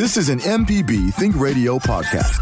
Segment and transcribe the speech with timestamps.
[0.00, 2.38] This is an MPB Think Radio podcast.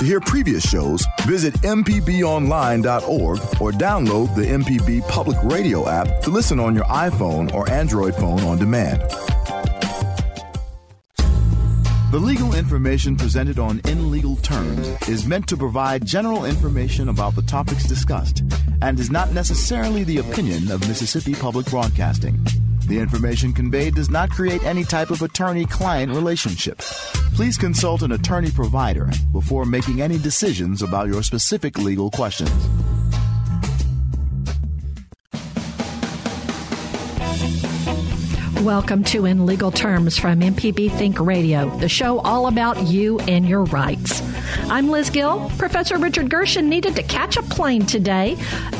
[0.00, 6.58] To hear previous shows, visit MPBOnline.org or download the MPB Public Radio app to listen
[6.58, 9.00] on your iPhone or Android phone on demand.
[12.10, 17.36] The legal information presented on In Legal Terms is meant to provide general information about
[17.36, 18.42] the topics discussed
[18.82, 22.44] and is not necessarily the opinion of Mississippi Public Broadcasting.
[22.86, 26.78] The information conveyed does not create any type of attorney client relationship.
[27.34, 32.50] Please consult an attorney provider before making any decisions about your specific legal questions.
[38.62, 43.48] Welcome to In Legal Terms from MPB Think Radio, the show all about you and
[43.48, 44.22] your rights.
[44.70, 45.50] I'm Liz Gill.
[45.58, 48.36] Professor Richard Gershon needed to catch a plane today.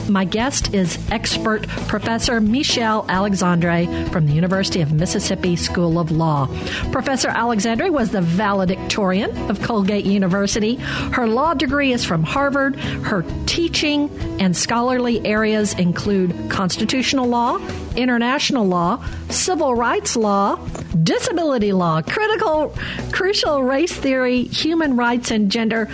[0.08, 6.48] My guest is expert Professor Michele Alexandre from the University of Mississippi School of Law.
[6.90, 10.74] Professor Alexandre was the valedictorian of Colgate University.
[10.76, 12.76] Her law degree is from Harvard.
[12.76, 17.58] Her teaching and scholarly areas include constitutional law,
[17.96, 20.56] international law, civil rights law,
[21.02, 22.74] disability law, critical,
[23.12, 25.88] crucial race theory, human rights and gender,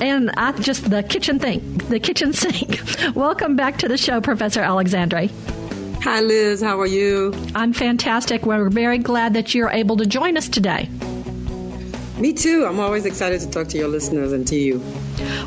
[0.00, 2.80] and I, just the kitchen thing, the kitchen sink.
[3.14, 5.28] Welcome back to the show, Professor Alexandre.
[6.02, 6.62] Hi, Liz.
[6.62, 7.34] How are you?
[7.54, 8.46] I'm fantastic.
[8.46, 10.88] We're very glad that you're able to join us today.
[12.18, 12.64] Me too.
[12.66, 14.82] I'm always excited to talk to your listeners and to you.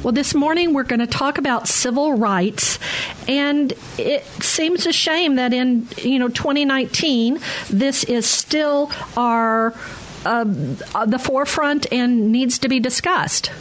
[0.03, 2.79] Well, this morning we're going to talk about civil rights,
[3.27, 9.73] and it seems a shame that in you know 2019 this is still our
[10.25, 10.44] uh,
[11.05, 13.52] the forefront and needs to be discussed.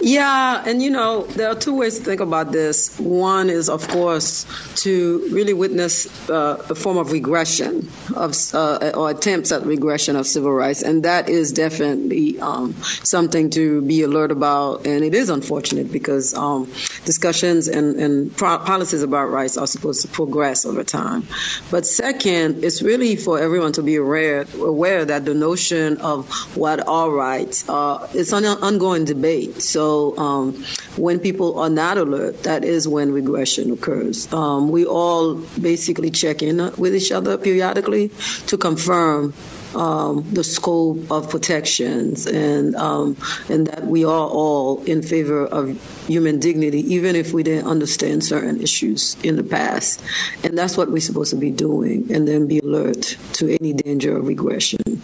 [0.00, 2.98] Yeah, and you know, there are two ways to think about this.
[2.98, 4.46] One is, of course,
[4.82, 10.26] to really witness uh, a form of regression of uh, or attempts at regression of
[10.26, 14.86] civil rights, and that is definitely um, something to be alert about.
[14.86, 16.72] And it is unfortunate because um,
[17.04, 21.26] discussions and, and pro- policies about rights are supposed to progress over time.
[21.70, 26.86] But second, it's really for everyone to be aware aware that the notion of what
[26.86, 29.60] are rights uh, it's an ongoing debate.
[29.62, 30.62] So so um,
[30.96, 34.30] when people are not alert, that is when regression occurs.
[34.30, 38.10] Um, we all basically check in with each other periodically
[38.48, 39.32] to confirm
[39.74, 43.16] um, the scope of protections and um,
[43.48, 48.24] and that we are all in favor of human dignity, even if we didn't understand
[48.24, 50.02] certain issues in the past.
[50.44, 54.16] And that's what we're supposed to be doing, and then be alert to any danger
[54.16, 55.02] of regression.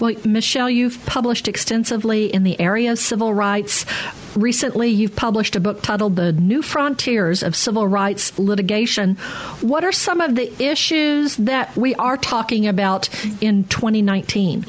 [0.00, 3.84] Well, Michele, you've published extensively in the area of civil rights.
[4.36, 9.16] Recently, you've published a book titled The New Frontiers of Civil Rights Litigation.
[9.60, 13.08] What are some of the issues that we are talking about
[13.42, 14.66] in 2019?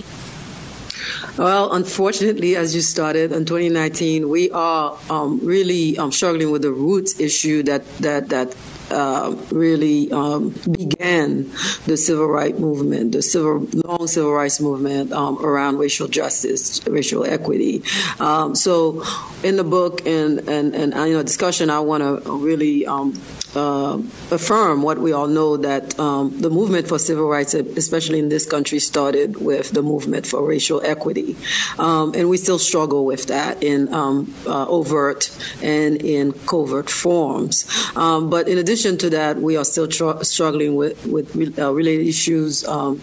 [1.38, 6.72] Well, unfortunately, as you started in 2019, we are um, really um, struggling with the
[6.72, 8.56] roots issue that that that
[8.92, 11.52] uh, really um, began
[11.86, 17.26] the civil rights movement, the civil long civil rights movement um, around racial justice, racial
[17.26, 17.84] equity.
[18.20, 19.04] Um, so,
[19.44, 23.14] in the book and and and you know discussion, I want to really um,
[23.56, 24.00] uh,
[24.32, 28.46] affirm what we all know that um, the movement for civil rights, especially in this
[28.46, 31.36] country, started with the movement for racial equity,
[31.78, 35.30] um, and we still struggle with that in uh, overt
[35.62, 37.66] and in covert forms.
[37.96, 42.64] but in addition to that, we are still tr- struggling with with uh, related issues
[42.66, 43.02] um,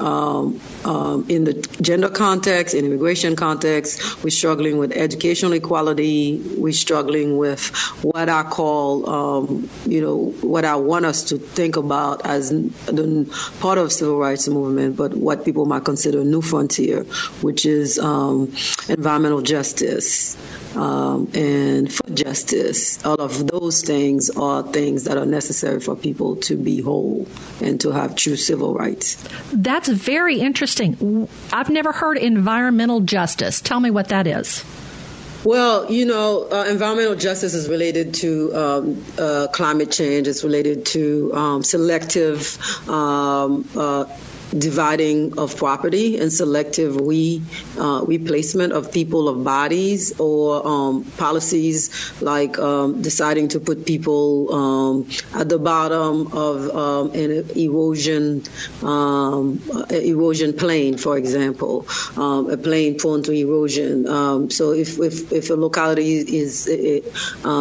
[0.00, 4.22] um, um, in the gender context, in immigration context.
[4.22, 6.40] We're struggling with educational equality.
[6.56, 7.68] We're struggling with
[8.02, 10.16] what I call, um, you know,
[10.46, 13.26] what I want us to think about as the
[13.60, 17.04] part of civil rights movement, but what people might consider a new frontier,
[17.40, 18.52] which is um,
[18.88, 20.36] environmental justice
[20.76, 23.04] um, and food justice.
[23.04, 27.26] All of those things are things that are necessary for people to be whole
[27.60, 29.22] and to have true civil rights.
[29.52, 31.28] That's very interesting.
[31.52, 33.60] I've never heard environmental justice.
[33.60, 34.64] Tell me what that is.
[35.44, 40.28] Well, you know, uh, environmental justice is related to um, uh, climate change.
[40.28, 42.58] It's related to um, selective
[42.88, 44.04] um, uh,
[44.56, 47.42] dividing of property and selective re,
[47.78, 54.54] uh, replacement of people of bodies or um, policies like um, deciding to put people
[54.54, 58.42] um, at the bottom of um, an erosion
[58.82, 59.60] um,
[59.90, 64.06] erosion plain, for example, um, a plain prone to erosion.
[64.50, 66.64] so if, if, if a locality is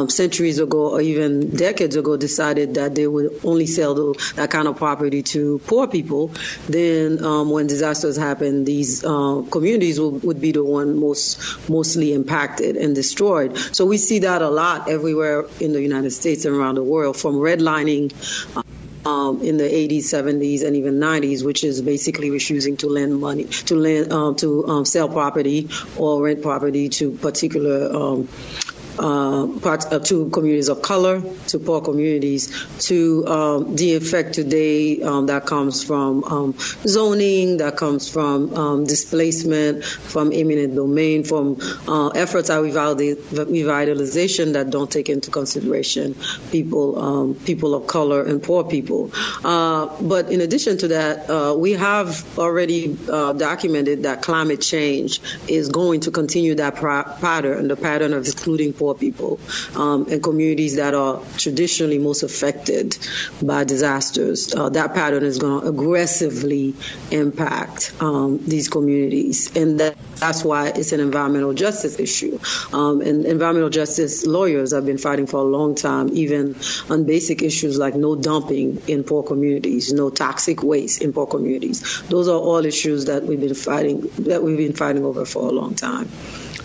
[0.09, 4.67] centuries ago or even decades ago decided that they would only sell the, that kind
[4.67, 6.31] of property to poor people,
[6.67, 11.69] they then um, when disasters happen, these uh, communities will, would be the one most
[11.69, 13.57] mostly impacted and destroyed.
[13.75, 17.17] So we see that a lot everywhere in the United States and around the world,
[17.17, 18.11] from redlining.
[19.03, 23.45] Um, in the 80s, 70s, and even 90s, which is basically refusing to lend money
[23.45, 28.29] to lend um, to um, sell property or rent property to particular um,
[28.99, 35.01] uh, parts, uh, to communities of color, to poor communities, to um, the effect today
[35.01, 36.55] um, that comes from um,
[36.85, 41.57] zoning, that comes from um, displacement, from eminent domain, from
[41.87, 46.15] uh, efforts at revitalization that don't take into consideration
[46.51, 49.11] people, um, people of color and poor people.
[49.43, 55.21] Uh, but in addition to that, uh, we have already uh, documented that climate change
[55.47, 59.39] is going to continue that pattern, the pattern of excluding poor people
[59.75, 62.97] um, and communities that are traditionally most affected
[63.39, 64.55] by disasters.
[64.55, 66.73] Uh, that pattern is going to aggressively
[67.11, 72.39] impact um, these communities, and that, that's why it's an environmental justice issue.
[72.73, 76.55] Um, and environmental justice lawyers have been fighting for a long time, even
[76.89, 82.01] on basic issues like no dumping in poor communities, no toxic waste in poor communities.
[82.09, 85.51] Those are all issues that we've been fighting that we've been fighting over for a
[85.51, 86.09] long time.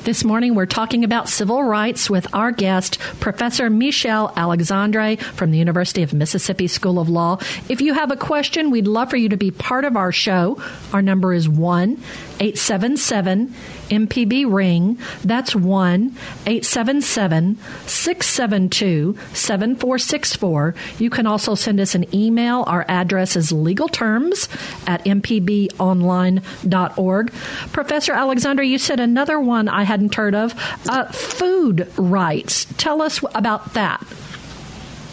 [0.06, 5.58] This morning, we're talking about civil rights with our guest, Professor Michele Alexandre from the
[5.58, 7.38] University of Mississippi School of Law.
[7.68, 10.62] If you have a question, we'd love for you to be part of our show.
[10.92, 12.02] Our number is 1
[12.40, 13.54] 877
[13.88, 14.98] MPB Ring.
[15.24, 16.16] That's 1
[16.46, 17.56] 877
[17.86, 20.74] 672 7464.
[20.98, 22.64] You can also send us an email.
[22.66, 24.48] Our address is legalterms
[24.88, 27.32] at mpbonline.org.
[27.72, 30.54] Professor Alexandre, you said another one I hadn't heard of
[30.88, 32.66] uh, food rights.
[32.76, 34.04] Tell us about that.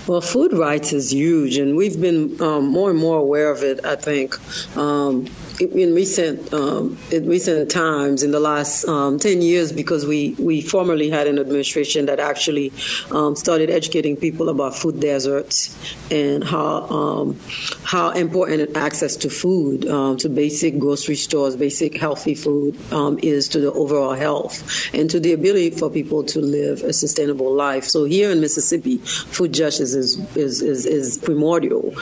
[0.05, 3.85] Well, food rights is huge, and we've been um, more and more aware of it.
[3.85, 4.35] I think
[4.75, 5.27] um,
[5.59, 10.61] in recent um, in recent times in the last um, 10 years because we we
[10.61, 12.73] formerly had an administration that actually
[13.11, 15.75] um, started educating people about food deserts
[16.09, 17.39] and how um,
[17.83, 23.49] how important access to food um, to basic grocery stores basic healthy food um, is
[23.49, 27.85] to the overall health and to the ability for people to live a sustainable life.
[27.85, 31.93] So here in Mississippi food justice is is is, is primordial.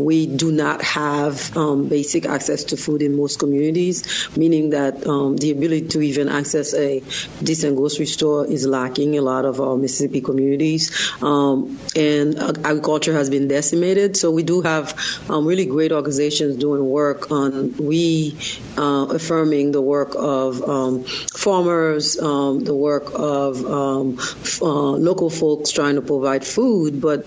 [0.00, 1.52] We do not have
[1.88, 6.74] basic access to food in most communities, meaning that um, the ability to even access
[6.74, 7.02] a
[7.42, 11.12] decent grocery store is lacking in a lot of our Mississippi communities.
[11.22, 14.16] Um, and agriculture has been decimated.
[14.16, 14.94] So we do have
[15.28, 22.64] um, really great organizations doing work on reaffirming uh, the work of um, farmers, um,
[22.64, 24.18] the work of um,
[24.62, 27.26] uh, local folks trying to provide food, but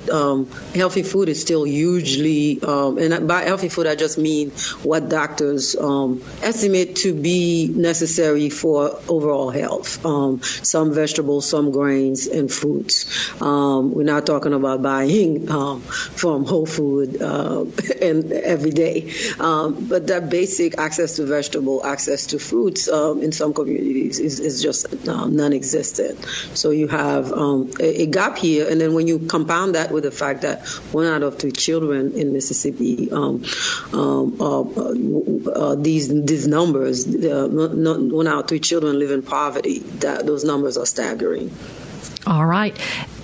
[0.76, 4.52] healthy food is still hugely, and by healthy food I just mean
[4.84, 5.43] what doctors
[5.80, 10.06] um, estimate to be necessary for overall health.
[10.06, 13.42] Um, some vegetables, some grains, and fruits.
[13.42, 17.66] Um, we're not talking about buying um, from Whole Food uh,
[18.02, 23.32] and every day, um, but that basic access to vegetable, access to fruits um, in
[23.32, 26.24] some communities is, is just non-existent.
[26.54, 30.12] So you have a, a, gap here, and then when you compound that with the
[30.12, 33.38] fact that one out of three children in Mississippi uh,
[33.94, 34.94] uh, uh,
[35.48, 39.80] uh, these these numbers, uh, one out of three children live in poverty.
[39.80, 41.52] That those numbers are staggering.
[42.26, 42.78] All right.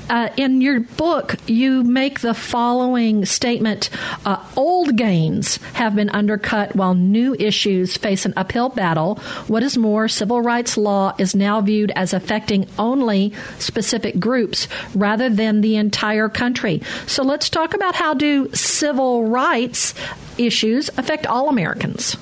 [0.10, 3.89] Uh, in your book, you make the following statement
[4.25, 9.16] uh, Old gains have been undercut while new issues face an uphill battle.
[9.48, 15.30] What is more, civil rights law is now viewed as affecting only specific groups rather
[15.30, 16.82] than the entire country.
[17.06, 19.94] So let's talk about how do civil rights
[20.38, 22.18] issues affect all Americans?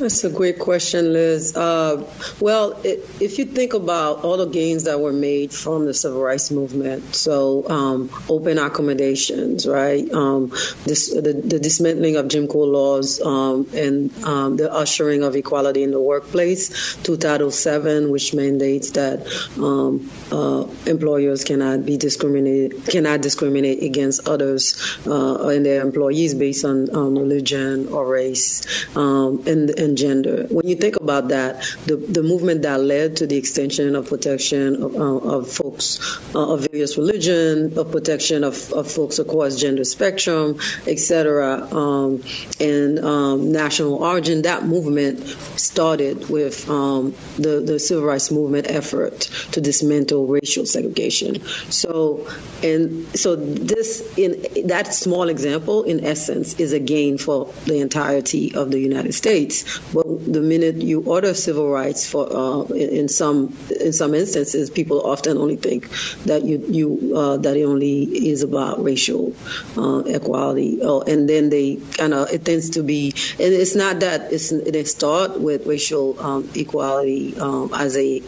[0.00, 1.54] That's a great question, Liz.
[1.54, 2.06] Uh,
[2.40, 6.22] well, it, if you think about all the gains that were made from the civil
[6.22, 10.10] rights movement, so um, open accommodations, right?
[10.10, 10.52] Um,
[10.86, 15.82] this, the, the, dismantling of Jim Crow laws um, and um, the ushering of equality
[15.82, 19.26] in the workplace to Title VII, which mandates that
[19.58, 26.64] um, uh, employers cannot be discriminated, cannot discriminate against others uh, and their employees based
[26.64, 30.46] on um, religion or race, and, and and gender.
[30.48, 34.82] When you think about that, the, the movement that led to the extension of protection
[34.82, 35.98] of, uh, of folks
[36.34, 42.22] uh, of various religion, of protection of, of folks across gender spectrum, etc., um,
[42.60, 49.20] and um, national origin, that movement started with um, the, the civil rights movement effort
[49.52, 51.42] to dismantle racial segregation.
[51.70, 52.28] So,
[52.62, 58.54] and so this in that small example, in essence, is a gain for the entirety
[58.54, 59.79] of the United States.
[59.92, 65.02] But the minute you order civil rights for uh, in, some in some instances, people
[65.02, 65.88] often only think
[66.24, 69.34] that you you uh, that it only is about racial
[69.76, 73.12] uh, equality, uh, and then they kind of it tends to be.
[73.32, 78.22] And it's not that it's it start with racial um, equality um, as a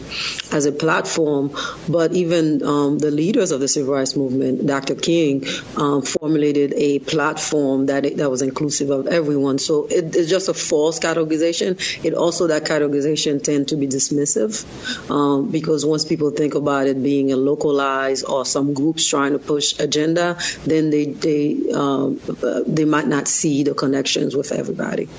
[0.51, 1.55] as a platform,
[1.87, 4.95] but even um, the leaders of the civil rights movement, Dr.
[4.95, 5.45] King,
[5.77, 9.59] um, formulated a platform that that was inclusive of everyone.
[9.59, 11.42] So it, it's just a false categorization.
[11.43, 14.63] It also that categorization tend to be dismissive
[15.09, 19.39] um, because once people think about it being a localized or some groups trying to
[19.39, 22.19] push agenda, then they they um,
[22.67, 25.09] they might not see the connections with everybody.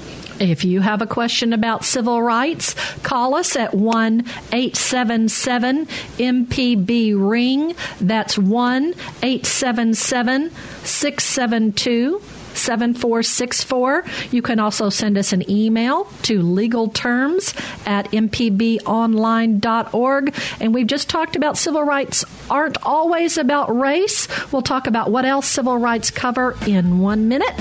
[0.40, 4.20] If you have a question about civil rights, call us at 1
[4.52, 7.76] 877 MPB Ring.
[8.00, 10.50] That's 1 877
[10.82, 12.20] 672
[12.56, 14.04] 7464.
[14.30, 17.54] You can also send us an email to legalterms
[17.86, 20.34] at mpbonline.org.
[20.60, 24.28] And we've just talked about civil rights aren't always about race.
[24.52, 27.54] We'll talk about what else civil rights cover in one minute.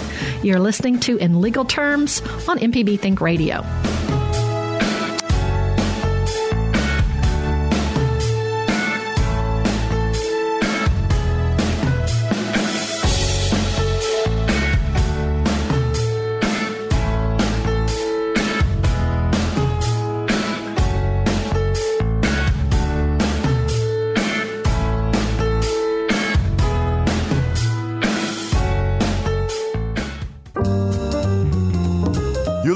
[0.43, 3.63] You're listening to In Legal Terms on MPB Think Radio.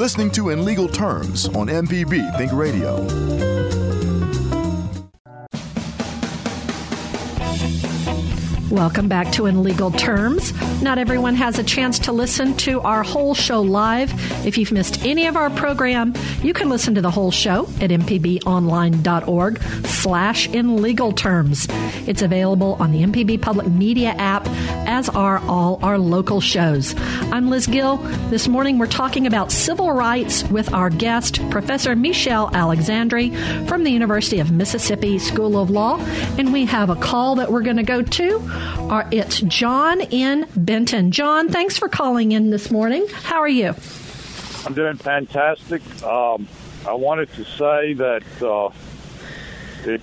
[0.08, 3.06] Listening to In Legal Terms on MPB Think Radio.
[8.72, 10.54] Welcome back to In Legal Terms.
[10.82, 14.14] Not everyone has a chance to listen to our whole show live.
[14.46, 17.90] If you've missed any of our program, you can listen to the whole show at
[17.90, 21.68] mpbonline.org slash in legal terms.
[22.08, 24.46] It's available on the MPB Public Media app,
[24.98, 26.96] as are all our local shows.
[27.32, 27.98] I'm Liz Gill.
[28.32, 33.30] This morning we're talking about civil rights with our guest, Professor Michele Alexandre
[33.68, 36.00] from the University of Mississippi School of Law.
[36.40, 38.42] And we have a call that we're going to go to.
[39.12, 41.12] It's John in Benton.
[41.12, 43.06] John, thanks for calling in this morning.
[43.08, 43.76] How are you?
[44.66, 45.84] I'm doing fantastic.
[46.02, 46.48] Um,
[46.88, 48.72] I wanted to say that uh,
[49.88, 50.02] it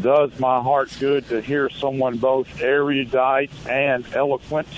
[0.00, 4.68] does my heart good to hear someone both erudite and eloquent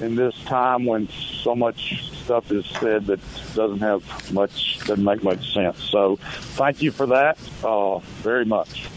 [0.00, 3.20] in this time when so much stuff is said that
[3.54, 5.82] doesn't have much, doesn't make much sense.
[5.82, 8.88] So, thank you for that uh, very much.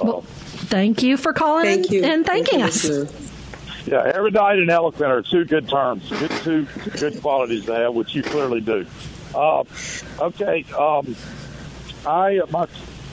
[0.00, 2.04] Well, thank you for calling thank you.
[2.04, 3.86] and thanking thank you, us.
[3.86, 6.66] Yeah, erudite and eloquent are two good terms, good two
[6.98, 8.86] good qualities to have, which you clearly do.
[9.34, 9.64] Uh,
[10.20, 11.14] okay, um,
[12.06, 12.66] I my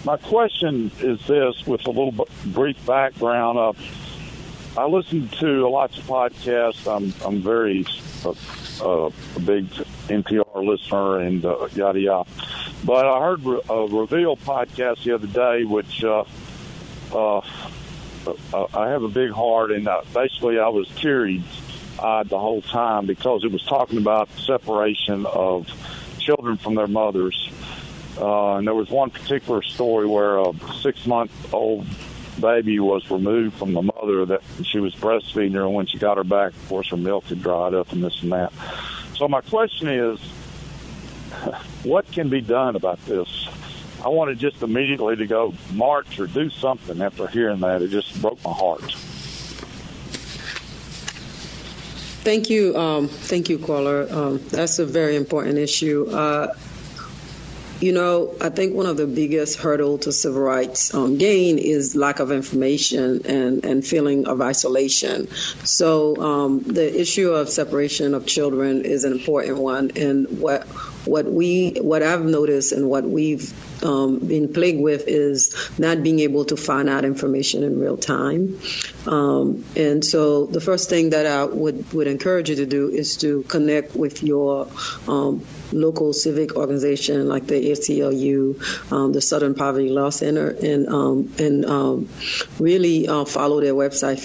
[0.06, 3.58] my question is this, with a little b- brief background.
[3.58, 3.74] Uh,
[4.76, 6.88] I listen to lots of podcasts.
[6.88, 7.86] I'm I'm very
[8.26, 8.34] uh,
[8.82, 9.70] uh, a big
[10.08, 12.30] NPR listener and uh, yada yada.
[12.84, 16.26] But I heard a Reveal podcast the other day, which uh,
[17.14, 21.44] uh, uh, I have a big heart, and uh, basically I was teary
[22.02, 25.68] eyed the whole time because it was talking about separation of
[26.20, 27.50] children from their mothers.
[28.18, 31.86] Uh, and there was one particular story where a six month old
[32.40, 36.18] baby was removed from the mother that she was breastfeeding her, and when she got
[36.18, 38.54] her back, of course, her milk had dried up and this and that.
[39.16, 40.20] So my question is,
[41.84, 43.48] what can be done about this?
[44.04, 47.82] I wanted just immediately to go march or do something after hearing that.
[47.82, 48.94] It just broke my heart.
[52.24, 54.08] Thank you, um, thank you, caller.
[54.10, 56.08] Um, that's a very important issue.
[56.10, 56.54] Uh,
[57.84, 61.98] you know, I think one of the biggest hurdle to civil rights um, gain is
[61.98, 65.28] lack of information and, and feeling of isolation.
[65.66, 69.92] So um, the issue of separation of children is an important one.
[69.98, 70.66] And what
[71.06, 76.20] what we what I've noticed and what we've um, been plagued with is not being
[76.20, 78.60] able to find out information in real time.
[79.08, 83.18] Um, and so the first thing that I would, would encourage you to do is
[83.18, 84.68] to connect with your
[85.08, 91.34] um, local civic organization like the ACLU, um, the Southern Poverty Law Center, and um,
[91.40, 92.10] and um,
[92.60, 94.24] really uh, follow their website.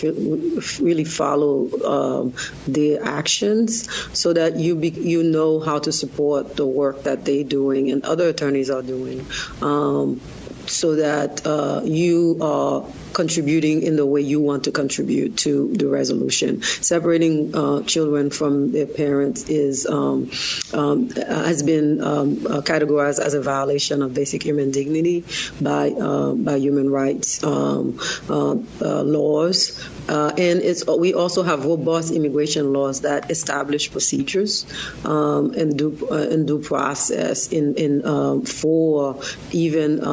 [0.80, 2.34] Really follow um,
[2.66, 7.44] their actions so that you be, you know how to support the work that they're
[7.44, 9.26] doing and other attorneys are doing.
[10.68, 15.74] Um, so that uh, you are contributing in the way you want to contribute to
[15.74, 16.62] the resolution.
[16.62, 20.30] Separating uh, children from their parents is um,
[20.72, 25.24] um, has been um, uh, categorized as a violation of basic human dignity
[25.60, 27.98] by uh, by human rights um,
[28.28, 34.66] uh, uh, laws, and it's we also have robust immigration laws that establish procedures
[35.04, 39.20] um, and due and due process in in um, for
[39.50, 40.04] even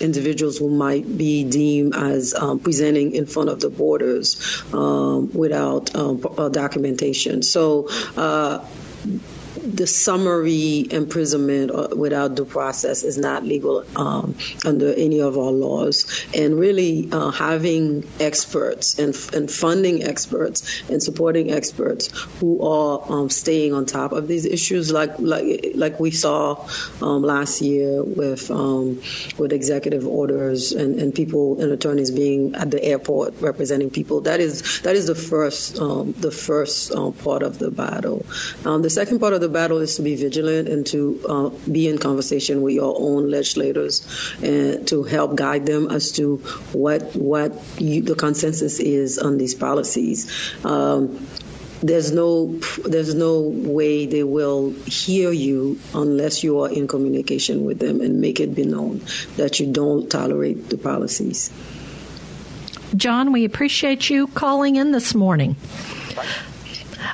[0.00, 5.94] individuals who might be deemed as um, presenting in front of the borders um, without
[5.94, 7.42] um, uh, documentation.
[7.42, 7.88] So.
[8.16, 8.64] Uh,
[9.74, 14.34] the summary imprisonment uh, without due process is not legal um,
[14.64, 16.26] under any of our laws.
[16.34, 22.08] And really uh, having experts and, and, funding experts and supporting experts
[22.40, 26.66] who are um, staying on top of these issues, like like like we saw
[27.00, 29.00] um, last year with um,
[29.38, 34.22] with executive orders and, and people and attorneys being at the airport representing people.
[34.22, 38.24] That is that is the first um, the first uh, part of the battle.
[38.64, 41.88] Um, the second part of the battle is to be vigilant and to uh, be
[41.88, 43.94] in conversation with your own legislators
[44.42, 46.36] and to help guide them as to
[46.72, 50.20] what what you, the consensus is on these policies.
[50.64, 51.26] Um,
[51.80, 57.78] there's no there's no way they will hear you unless you are in communication with
[57.78, 59.02] them and make it be known
[59.36, 61.50] that you don't tolerate the policies.
[62.96, 65.56] John, we appreciate you calling in this morning.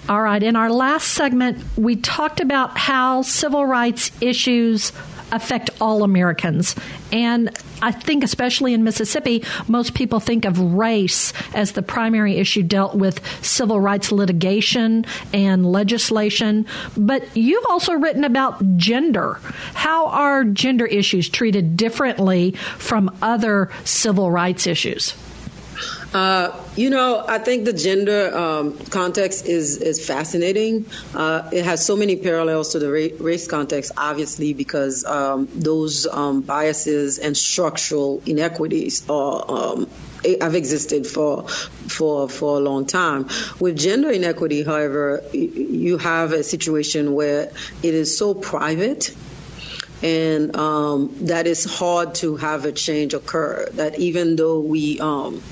[0.07, 0.43] All right.
[0.43, 4.93] In our last segment, we talked about how civil rights issues
[5.33, 6.77] affect all Americans.
[7.11, 12.63] And I think, especially in Mississippi, most people think of race as the primary issue
[12.63, 16.67] dealt with civil rights litigation and legislation.
[16.99, 19.41] But you've also written about gender.
[19.73, 25.15] How are gender issues treated differently from other civil rights issues?
[26.15, 30.87] Uh, you know, I think the gender um, context is is fascinating.
[31.13, 36.07] Uh, it has so many parallels to the ra- race context, obviously, because um, those
[36.07, 39.91] um, biases and structural inequities are um,
[40.41, 43.29] have existed for for for a long time.
[43.59, 47.51] With gender inequity, however, you have a situation where
[47.83, 49.11] it is so private
[50.05, 53.67] and um, that is hard to have a change occur.
[53.73, 55.43] That even though we, um,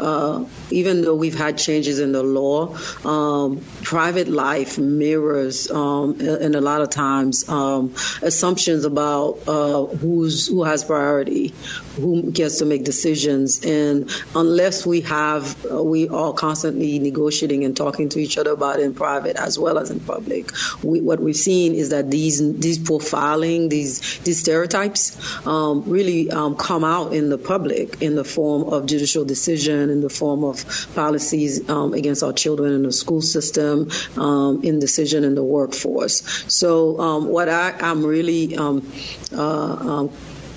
[0.00, 6.54] uh, even though we've had changes in the law, um, private life mirrors, um, and
[6.54, 11.54] a lot of times um, assumptions about uh, who's who has priority,
[11.96, 17.76] who gets to make decisions, and unless we have, uh, we are constantly negotiating and
[17.76, 20.50] talking to each other about it in private as well as in public.
[20.82, 26.56] We, what we've seen is that these these profiling, these these stereotypes um, really um,
[26.56, 30.64] come out in the public in the form of judicial decision, in the form of
[30.94, 36.22] policies um, against our children in the school system, um, in decision in the workforce.
[36.52, 40.08] So um, what I, am really uh,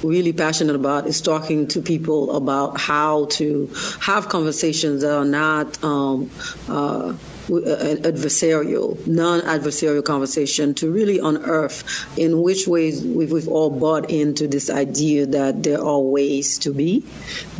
[0.04, 3.70] really passionate about is talking to people about how to
[4.02, 6.30] have conversations that are not um,
[6.68, 7.14] uh,
[7.50, 11.84] an adversarial, non-adversarial conversation to really unearth
[12.18, 16.74] in which ways we've, we've, all bought into this idea that there are ways to
[16.74, 17.06] be,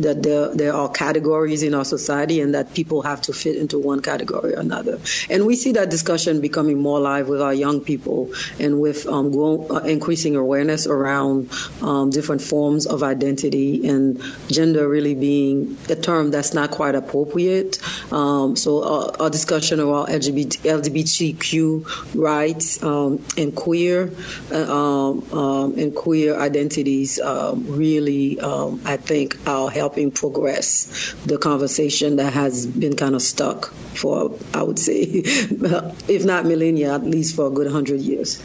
[0.00, 3.78] that there, there are categories in our society, and that people have to fit into
[3.78, 4.98] one category or another.
[5.28, 9.30] And we see that discussion becoming more live with our young people and with um,
[9.30, 11.50] grow, uh, increasing awareness around
[11.82, 17.78] um, different forms of identity and gender really being a term that's not quite appropriate.
[18.12, 24.10] Um, so our, our discussion discussion about LGBT, LGBTQ rights um, and queer
[24.50, 31.38] uh, um, um, and queer identities um, really, um, I think, are helping progress the
[31.38, 37.04] conversation that has been kind of stuck for, I would say, if not millennia, at
[37.04, 38.42] least for a good hundred years.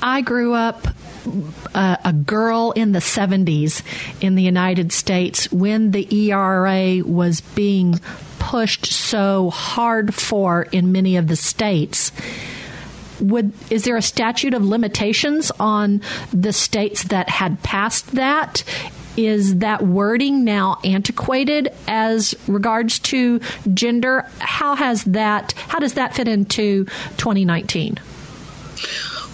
[0.00, 0.86] I grew up
[1.74, 3.82] a girl in the 70s
[4.20, 8.00] in the United States when the ERA was being
[8.38, 12.12] pushed so hard for in many of the states
[13.20, 16.00] would is there a statute of limitations on
[16.32, 18.62] the states that had passed that
[19.18, 23.40] is that wording now antiquated as regards to
[23.74, 24.24] gender?
[24.38, 25.52] How has that?
[25.54, 26.84] How does that fit into
[27.16, 27.98] 2019?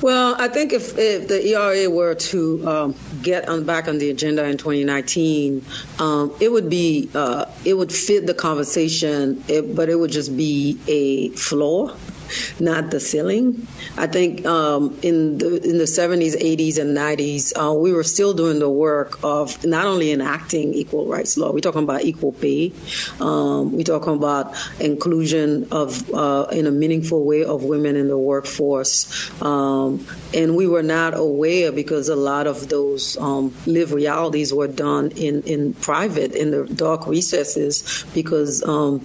[0.02, 4.10] Well, I think if, if the ERA were to um, get on, back on the
[4.10, 5.64] agenda in 2019,
[5.98, 10.36] um, it would be uh, it would fit the conversation, it, but it would just
[10.36, 11.94] be a floor
[12.60, 13.66] not the ceiling.
[13.96, 18.34] I think um, in the in the 70s, 80s, and 90s, uh, we were still
[18.34, 21.52] doing the work of not only enacting equal rights law.
[21.52, 22.72] We're talking about equal pay.
[23.20, 28.18] Um, we're talking about inclusion of uh, in a meaningful way of women in the
[28.18, 29.30] workforce.
[29.42, 34.68] Um, and we were not aware because a lot of those um, live realities were
[34.68, 39.04] done in in private in the dark recesses because um,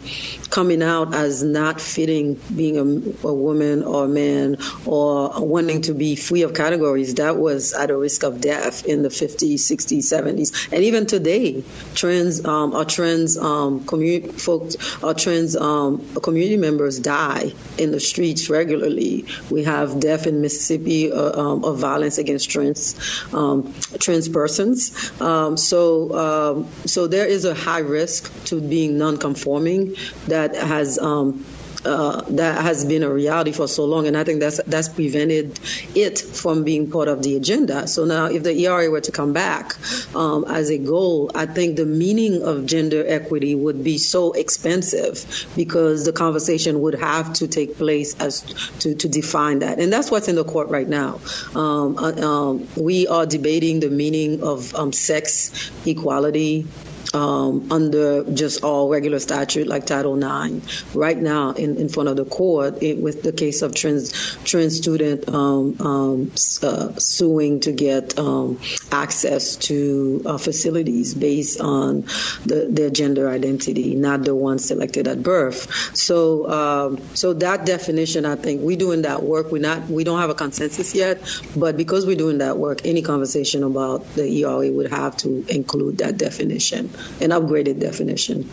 [0.50, 5.94] coming out as not fitting being a a woman or a man or wanting to
[5.94, 10.00] be free of categories, that was at a risk of death in the 50s, 60s,
[10.00, 10.74] 70s.
[10.74, 11.64] And even today,
[11.96, 18.00] trans um, or trans um, community folks or trans um, community members die in the
[18.00, 19.26] streets regularly.
[19.50, 23.00] We have death in Mississippi uh, um, of violence against trans
[23.34, 25.12] um, trans persons.
[25.22, 29.96] Um, so um, so there is a high risk to being non-conforming
[30.28, 31.46] that has um,
[31.86, 35.60] uh, that has been a reality for so long, and I think that's that's prevented
[35.96, 37.88] it from being part of the agenda.
[37.88, 39.74] So now, if the ERA were to come back
[40.16, 45.48] um, as a goal, I think the meaning of gender equity would be so expensive
[45.56, 48.42] because the conversation would have to take place as
[48.80, 51.20] to, to define that, and that's what's in the court right now.
[51.56, 56.68] Um, uh, um, we are debating the meaning of um, sex equality
[57.14, 62.16] um, under just all regular statute like Title IX right now in, in front of
[62.16, 67.72] the court it, with the case of trans trans student um, um, uh, suing to
[67.72, 68.60] get um,
[68.92, 72.02] access to uh, facilities based on
[72.46, 75.96] the, their gender identity, not the one selected at birth.
[75.96, 79.52] So um, so that definition, I think we're doing that work.
[79.52, 81.22] We're not we don't have a consensus yet,
[81.56, 86.00] but because we're doing that work, any conversation about the ERA would have to include
[86.00, 86.90] that definition
[87.22, 88.50] an upgraded definition.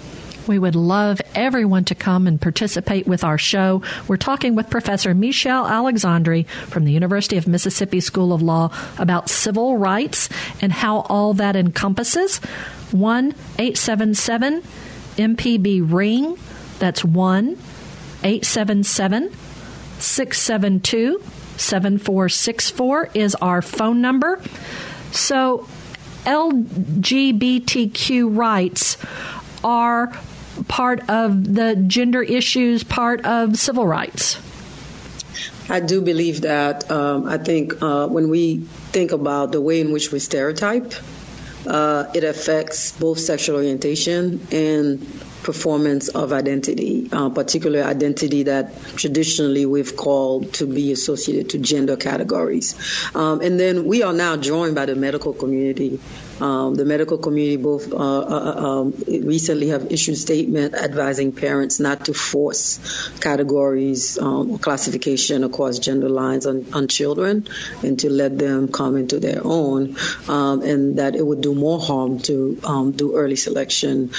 [0.46, 3.82] We would love everyone to come and participate with our show.
[4.06, 9.28] We're talking with Professor Michele Alexandre from the University of Mississippi School of Law about
[9.28, 10.28] civil rights
[10.60, 12.38] and how all that encompasses.
[12.92, 14.62] 1 877
[15.16, 16.38] MPB Ring.
[16.78, 17.58] That's 1
[18.22, 19.32] 877
[19.98, 21.22] 672
[21.56, 24.40] 7464 is our phone number.
[25.12, 25.66] So
[26.26, 28.98] LGBTQ rights
[29.64, 30.12] are
[30.68, 34.38] part of the gender issues, part of civil rights?
[35.68, 36.90] I do believe that.
[36.90, 38.58] Um, I think uh, when we
[38.92, 40.92] think about the way in which we stereotype,
[41.66, 45.00] uh, it affects both sexual orientation and
[45.46, 51.96] performance of identity, uh, particular identity that traditionally we've called to be associated to gender
[51.96, 52.74] categories.
[53.14, 56.00] Um, and then we are now joined by the medical community
[56.40, 62.04] um, the medical community both uh, uh, um, recently have issued statement advising parents not
[62.06, 62.78] to force
[63.20, 67.46] categories um, or classification across gender lines on, on, children
[67.82, 69.96] and to let them come into their own
[70.28, 74.10] um, and that it would do more harm to um, do early selection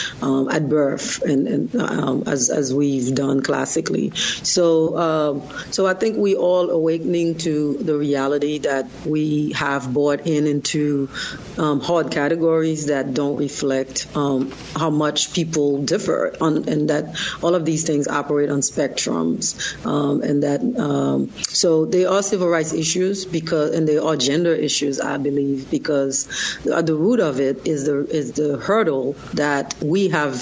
[0.51, 4.11] at birth and, and as, as we've done classically.
[4.15, 10.47] So, so I think we all awakening to the reality that we have bought in
[10.47, 11.09] into
[11.57, 17.65] hard categories that don't reflect um, how much people differ on, and that all of
[17.65, 23.25] these things operate on spectrums, um, and that um, so they are civil rights issues
[23.25, 26.27] because, and they are gender issues, I believe, because
[26.71, 30.35] at the root of it is the is the hurdle that we have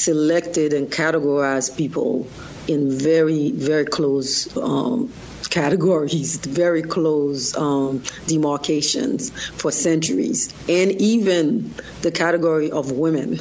[0.00, 2.26] selected and categorized people
[2.68, 5.12] in very very close um,
[5.50, 13.40] categories, very close um, demarcations for centuries, and even the category of women.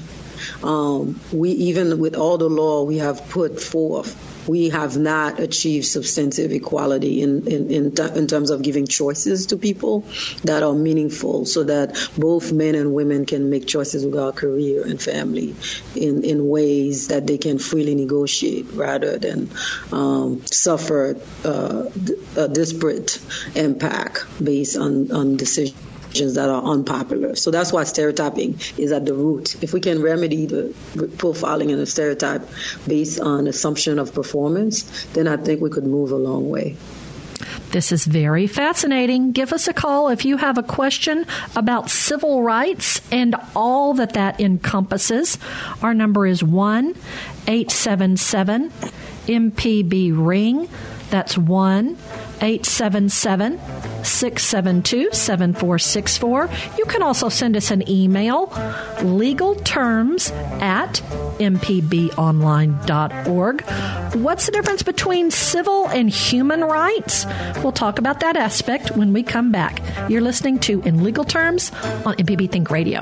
[0.63, 4.15] Um, we even with all the law we have put forth
[4.49, 9.57] we have not achieved substantive equality in, in, in, in, terms of giving choices to
[9.57, 10.05] people
[10.43, 14.99] that are meaningful so that both men and women can make choices about career and
[14.99, 15.55] family
[15.95, 19.49] in, in ways that they can freely negotiate rather than
[19.91, 21.85] um, suffer uh,
[22.35, 23.21] a disparate
[23.55, 25.77] impact based on, on decisions
[26.13, 27.35] that are unpopular.
[27.35, 29.61] So that's why stereotyping is at the root.
[29.63, 32.41] If we can remedy the profiling and the stereotype
[32.87, 36.77] based on assumption of performance, then I think we could move a long way.
[37.71, 39.31] This is very fascinating.
[39.31, 44.13] Give us a call if you have a question about civil rights and all that
[44.13, 45.37] that encompasses.
[45.83, 46.95] Our number is 1
[47.47, 48.71] 877
[49.27, 50.67] MPB Ring.
[51.11, 51.97] That's 1
[52.41, 53.59] 877
[54.03, 56.49] 672 7464.
[56.77, 58.47] You can also send us an email,
[58.97, 61.01] legalterms at
[61.39, 63.61] mpbonline.org.
[64.15, 67.25] What's the difference between civil and human rights?
[67.57, 69.81] We'll talk about that aspect when we come back.
[70.09, 71.71] You're listening to In Legal Terms
[72.05, 73.01] on MPB Think Radio.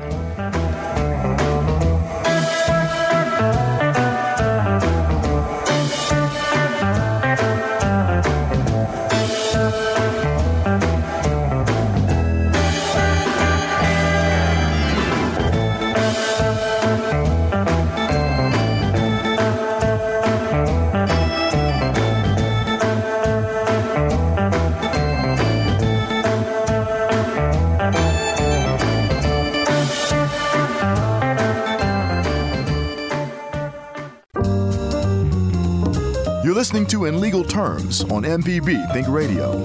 [36.58, 39.62] Listening to In Legal Terms on MPB Think Radio.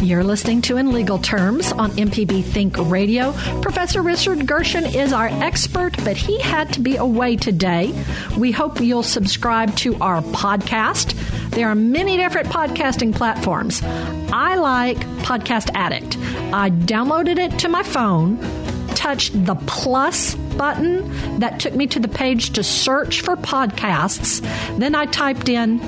[0.00, 3.32] You're listening to In Legal Terms on MPB Think Radio.
[3.62, 7.92] Professor Richard Gershon is our expert, but he had to be away today.
[8.38, 11.14] We hope you'll subscribe to our podcast.
[11.50, 13.82] There are many different podcasting platforms.
[13.82, 16.16] I like Podcast Addict.
[16.54, 18.38] I downloaded it to my phone
[18.94, 24.40] touched the plus button that took me to the page to search for podcasts.
[24.78, 25.78] Then I typed in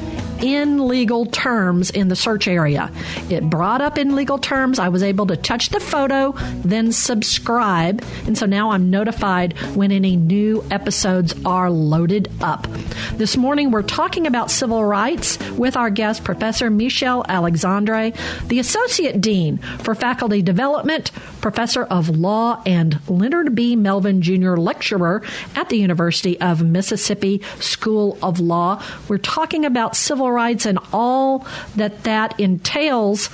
[0.42, 2.90] in legal terms in the search area.
[3.30, 4.78] It brought up in legal terms.
[4.78, 6.32] I was able to touch the photo,
[6.64, 8.04] then subscribe.
[8.26, 12.66] And so now I'm notified when any new episodes are loaded up.
[13.14, 18.12] This morning we're talking about civil rights with our guest, Professor Michele Alexandre,
[18.48, 23.76] the Associate Dean for Faculty Development, Professor of Law, and Leonard B.
[23.76, 24.56] Melvin Jr.
[24.56, 25.22] Lecturer
[25.54, 28.82] at the University of Mississippi School of Law.
[29.08, 33.28] We're talking about civil rights and all that that entails.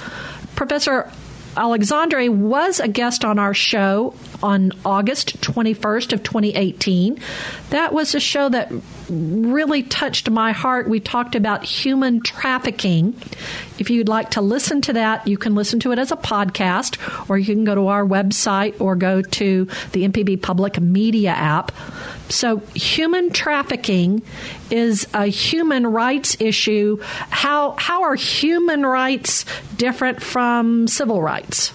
[0.57, 1.11] Professor
[1.57, 7.19] Alexandre was a guest on our show on August 21st of 2018.
[7.71, 8.73] That was a show that
[9.09, 10.89] really touched my heart.
[10.89, 13.15] We talked about human trafficking.
[13.79, 16.99] If you'd like to listen to that, you can listen to it as a podcast,
[17.29, 21.73] or you can go to our website or go to the MPB Public Media app.
[22.29, 24.23] So, human trafficking
[24.71, 26.99] is a human rights issue.
[27.01, 29.47] How how are human rights
[29.77, 31.73] different from civil rights?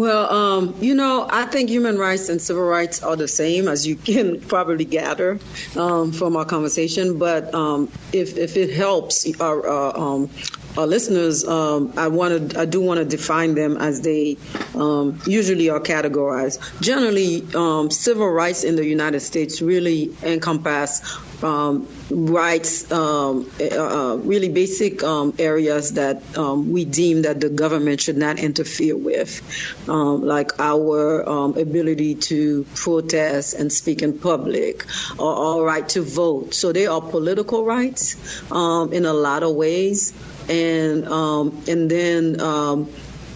[0.00, 3.86] Well, um, you know, I think human rights and civil rights are the same, as
[3.86, 5.38] you can probably gather
[5.76, 7.18] um, from our conversation.
[7.18, 10.30] But um, if, if it helps our, uh, um,
[10.78, 14.38] our listeners, um, I wanted, I do want to define them as they
[14.74, 16.80] um, usually are categorized.
[16.80, 21.02] Generally, civil rights in the United States really encompass
[21.42, 27.48] um, rights, um, uh, uh, really basic um, areas that um, we deem that the
[27.48, 29.42] government should not interfere with,
[29.88, 34.84] um, like our um, ability to protest and speak in public,
[35.18, 36.54] or our right to vote.
[36.54, 38.16] So they are political rights
[38.50, 40.12] in a lot of ways,
[40.48, 42.40] and and then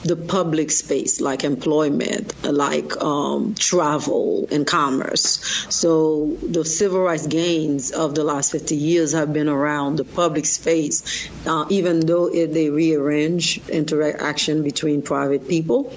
[0.05, 5.67] the public space, like employment, like um, travel and commerce.
[5.71, 10.45] So the civil rights gains of the last 50 years have been around the public
[10.45, 15.93] space, uh, even though it, they rearrange interaction between private people.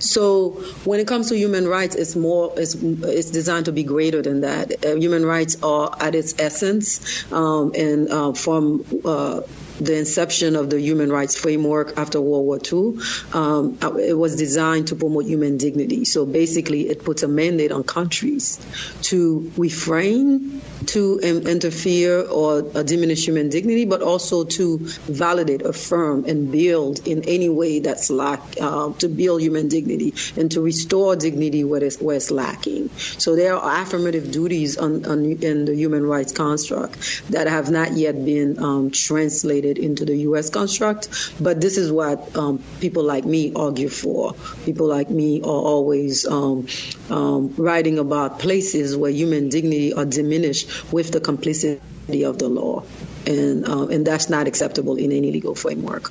[0.00, 0.50] So
[0.84, 4.40] when it comes to human rights, it's more, it's, it's designed to be greater than
[4.40, 4.84] that.
[4.84, 9.42] Uh, human rights are at its essence, um, and uh, from uh,
[9.80, 13.00] the inception of the human rights framework after World War II,
[13.32, 16.04] um, it was designed to promote human dignity.
[16.04, 18.60] So basically, it puts a mandate on countries
[19.02, 26.50] to refrain to interfere or uh, diminish human dignity, but also to validate, affirm, and
[26.50, 31.64] build in any way that's lack uh, to build human dignity and to restore dignity
[31.64, 32.90] where it's, where it's lacking.
[32.96, 37.92] So there are affirmative duties on, on, in the human rights construct that have not
[37.92, 40.50] yet been um, translated into the U.S.
[40.50, 41.08] construct,
[41.40, 44.34] but this is what um, people like me argue for.
[44.64, 46.66] People like me are always um,
[47.10, 52.82] um writing about places where human dignity are diminished with the complicity of the law.
[53.26, 56.10] And, uh, and that's not acceptable in any legal framework.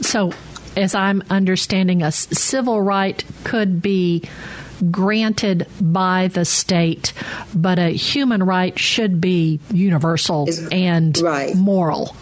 [0.00, 0.32] So,
[0.76, 4.24] as I'm understanding, a civil right could be
[4.90, 7.12] granted by the state,
[7.54, 11.54] but a human right should be universal It's- and right.
[11.54, 12.16] moral.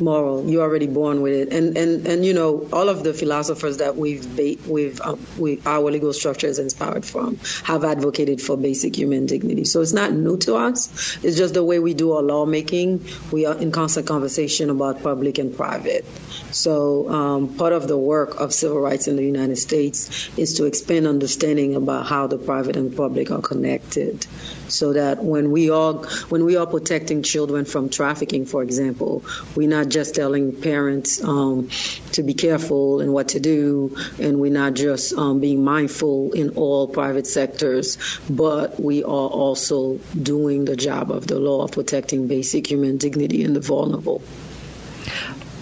[0.00, 0.48] Moral.
[0.48, 3.96] You're already born with it, and and and you know all of the philosophers that
[3.96, 8.96] we've ba- we've uh, we our legal structure is inspired from have advocated for basic
[8.96, 9.64] human dignity.
[9.64, 11.18] So it's not new to us.
[11.22, 13.06] It's just the way we do our lawmaking.
[13.30, 16.04] We are in constant conversation about public and private.
[16.50, 20.66] So um, part of the work of civil rights in the United States is to
[20.66, 24.26] expand understanding about how the private and public are connected
[24.68, 25.94] so that when we are
[26.28, 31.68] when we are protecting children from trafficking, for example, we're not just telling parents um,
[32.12, 36.50] to be careful and what to do, and we're not just um, being mindful in
[36.50, 42.26] all private sectors, but we are also doing the job of the law of protecting
[42.28, 44.22] basic human dignity and the vulnerable.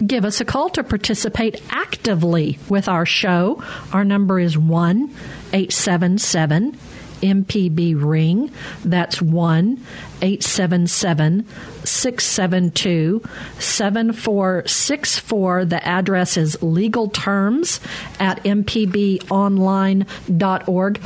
[0.06, 3.62] give us a call to participate actively with our show.
[3.92, 5.14] Our number is 1
[5.52, 6.76] 877
[7.22, 8.50] MPB Ring.
[8.84, 9.80] That's 1
[10.20, 11.46] 877
[11.84, 13.22] 672
[13.58, 15.64] 7464.
[15.64, 17.80] The address is legal terms
[18.20, 21.00] at mpbonline.org.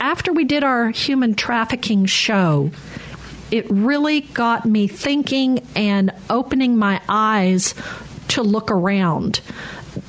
[0.00, 2.70] After we did our human trafficking show,
[3.50, 7.74] it really got me thinking and opening my eyes
[8.28, 9.40] to look around.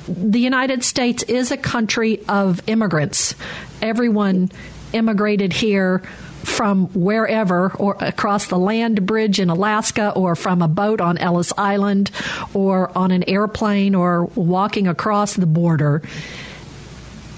[0.06, 3.34] The United States is a country of immigrants.
[3.82, 4.50] Everyone
[4.92, 6.02] immigrated here
[6.44, 11.52] from wherever or across the land bridge in Alaska or from a boat on Ellis
[11.56, 12.10] Island
[12.54, 16.02] or on an airplane or walking across the border.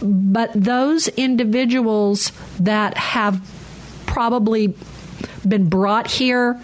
[0.00, 3.40] But those individuals that have
[4.06, 4.74] probably
[5.46, 6.60] been brought here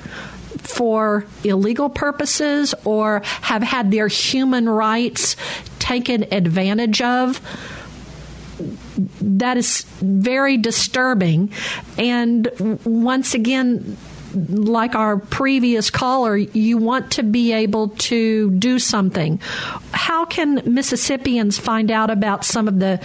[0.59, 5.37] for illegal purposes or have had their human rights
[5.79, 7.41] taken advantage of
[9.20, 11.50] that is very disturbing
[11.96, 12.48] and
[12.84, 13.96] once again
[14.34, 19.40] like our previous caller, you want to be able to do something.
[19.92, 23.00] How can Mississippians find out about some of the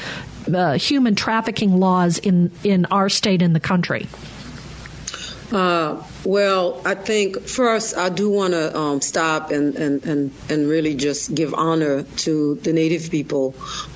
[0.53, 4.07] uh, human trafficking laws in, in our state and the country?
[5.51, 10.69] Uh, well, I think first I do want to um, stop and, and, and, and
[10.69, 13.51] really just give honor to the native people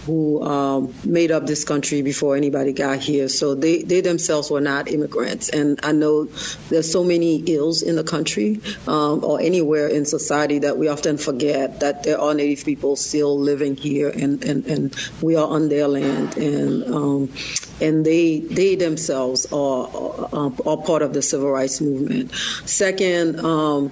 [0.05, 3.29] who um, made up this country before anybody got here.
[3.29, 5.49] So they, they themselves were not immigrants.
[5.49, 6.25] And I know
[6.69, 11.17] there's so many ills in the country um, or anywhere in society that we often
[11.17, 15.69] forget that there are native people still living here and, and, and we are on
[15.69, 16.35] their land.
[16.37, 17.33] And, um,
[17.79, 19.89] and they, they themselves are,
[20.33, 22.16] are, are part of the civil rights movement.
[22.65, 23.91] Second, um,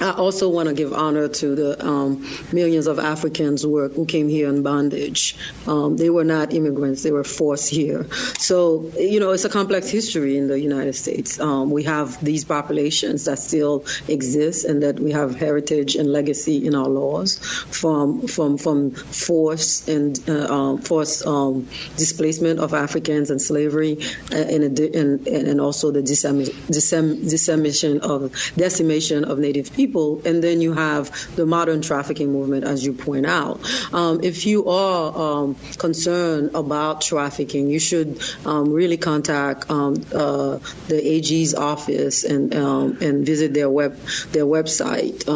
[0.00, 4.04] I also want to give honor to the um, millions of Africans who, were, who
[4.04, 5.36] came here in bondage.
[5.66, 8.06] Um, they were not immigrants; they were forced here.
[8.38, 11.40] So, you know, it's a complex history in the United States.
[11.40, 16.66] Um, we have these populations that still exist, and that we have heritage and legacy
[16.66, 23.30] in our laws from from from forced and uh, um, forced um, displacement of Africans
[23.30, 23.98] and slavery,
[24.30, 30.42] uh, and, and, and also the dissemin- dissemination of decimation of Native people people, and
[30.42, 33.60] then you have the modern trafficking movement, as you point out.
[33.92, 40.58] Um, if you are um, concerned about trafficking, you should um, really contact um, uh,
[40.88, 43.96] the AG's office and um, and visit their web
[44.32, 45.26] their website.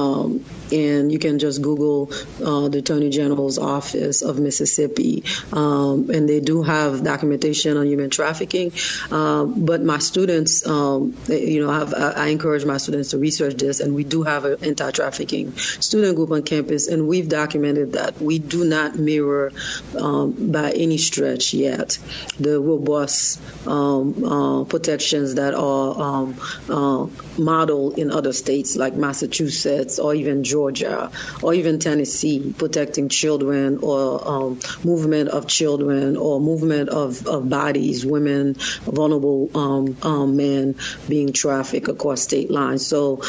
[0.73, 2.13] And you can just Google
[2.45, 8.71] uh, the Attorney General's office of Mississippi, and they do have documentation on human trafficking.
[9.11, 14.05] but my students, you know, have, I encourage my students to research this, and we
[14.05, 18.97] do have an anti-trafficking student group on campus, and we've documented that we do not
[18.97, 19.53] mirror
[19.99, 21.99] um, by any stretch yet
[22.39, 27.07] the robust um, uh, protections that are um, uh,
[27.39, 31.11] modeled in other states like Massachusetts or even Georgia
[31.43, 38.05] or even Tennessee, protecting children or um, movement of children or movement of, of bodies,
[38.05, 40.75] women, vulnerable um, men
[41.09, 42.87] being trafficked across state lines.
[42.87, 43.21] So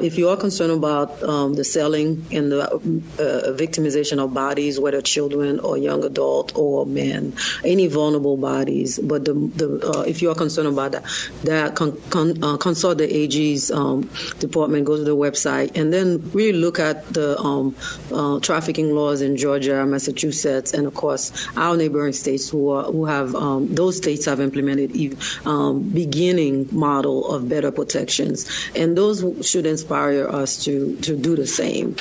[0.00, 5.00] if you are concerned about um, the selling and the uh, victimization of bodies, whether
[5.00, 7.32] children or young adult or men,
[7.64, 8.98] any vulnerable bodies.
[8.98, 11.04] But the, the uh, if you are concerned about that,
[11.44, 16.30] that con, con, uh, consult the AG's um, department, go to the website, and then
[16.32, 17.74] really look at the um,
[18.12, 23.06] uh, trafficking laws in Georgia, Massachusetts, and of course our neighboring states who are, who
[23.06, 29.64] have um, those states have implemented um, beginning model of better protections, and those should
[29.64, 31.96] inspire us to to do the same.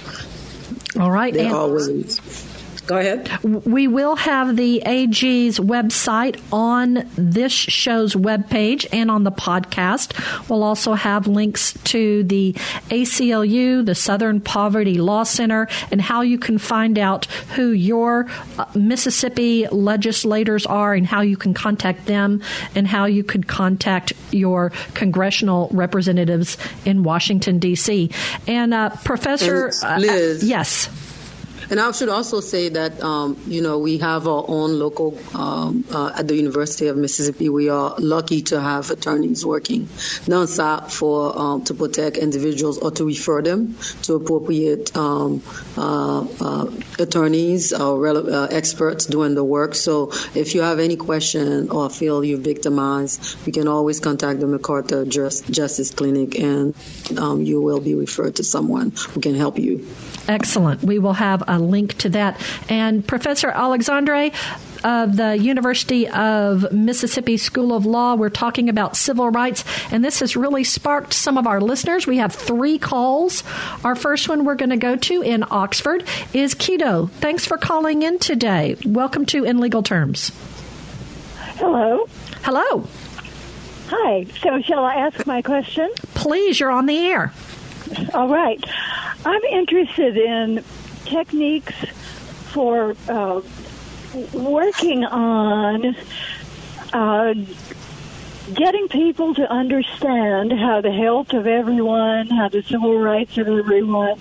[1.00, 1.34] All right.
[1.34, 2.20] They're and, always.
[2.86, 3.30] Go ahead.
[3.44, 10.50] We will have the AG's website on this show's webpage and on the podcast.
[10.50, 12.54] We'll also have links to the
[12.90, 17.26] ACLU, the Southern Poverty Law Center, and how you can find out
[17.56, 18.28] who your
[18.58, 22.42] uh, Mississippi legislators are and how you can contact them
[22.76, 28.10] and how you could contact your congressional representatives in Washington, D.C.
[28.46, 29.68] And uh, Professor,
[29.98, 30.90] Liz, uh, yes.
[31.74, 35.84] And I should also say that, um, you know, we have our own local, um,
[35.92, 39.86] uh, at the University of Mississippi, we are lucky to have attorneys working
[40.30, 45.42] nonstop for, um, to protect individuals or to refer them to appropriate um,
[45.76, 49.74] uh, uh, attorneys or uh, experts doing the work.
[49.74, 54.46] So if you have any question or feel you're victimized, you can always contact the
[54.46, 56.76] MacArthur Just- Justice Clinic and
[57.18, 59.90] um, you will be referred to someone who can help you.
[60.28, 60.84] Excellent.
[60.84, 62.40] We will have a link to that.
[62.70, 64.32] And Professor Alexandre,
[64.84, 68.16] of the University of Mississippi School of Law.
[68.16, 72.06] We're talking about civil rights, and this has really sparked some of our listeners.
[72.06, 73.44] We have three calls.
[73.84, 76.04] Our first one we're going to go to in Oxford
[76.34, 77.10] is Keto.
[77.10, 78.76] Thanks for calling in today.
[78.86, 80.32] Welcome to In Legal Terms.
[81.58, 82.08] Hello.
[82.42, 82.88] Hello.
[83.88, 84.26] Hi.
[84.42, 85.90] So, shall I ask my question?
[86.14, 87.32] Please, you're on the air.
[88.14, 88.64] All right.
[89.26, 90.64] I'm interested in
[91.06, 91.74] techniques
[92.52, 93.42] for uh,
[94.34, 95.96] working on
[96.94, 97.34] uh,
[98.54, 104.20] getting people to understand how the health of everyone, how the civil rights of everyone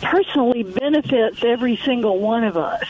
[0.00, 2.84] personally benefits every single one of us.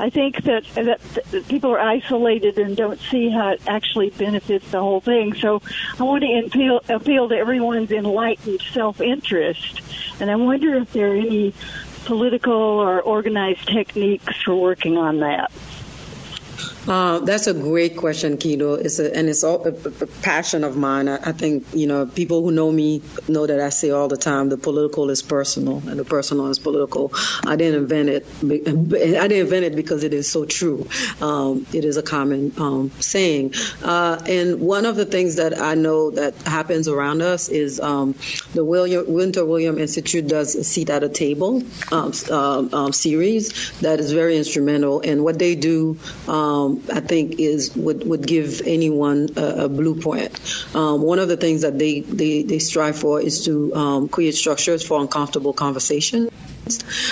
[0.00, 4.70] I think that, that, that people are isolated and don't see how it actually benefits
[4.70, 5.34] the whole thing.
[5.34, 5.60] So
[5.98, 9.82] I want to appeal, appeal to everyone's enlightened self-interest,
[10.18, 11.52] and I wonder if there are any
[12.06, 15.52] political or organized techniques for working on that.
[16.88, 18.78] Uh, that's a great question, Keto.
[18.82, 21.08] It's a, and it's all, a, a passion of mine.
[21.08, 24.16] I, I, think you know people who know me know that I say all the
[24.16, 27.12] time the political is personal and the personal is political.
[27.46, 28.26] I didn't invent it.
[28.42, 30.88] I didn't invent it because it is so true.
[31.20, 33.54] Um, it is a common um, saying.
[33.84, 38.14] Uh, and one of the things that I know that happens around us is um,
[38.54, 41.62] the William Winter William Institute does a seat at a table
[41.92, 45.00] um, um, um, series that is very instrumental.
[45.00, 45.98] And what they do.
[46.70, 50.38] Um, I think is would, would give anyone a, a blueprint.
[50.74, 54.34] Um, one of the things that they, they, they strive for is to um, create
[54.34, 56.30] structures for uncomfortable conversation.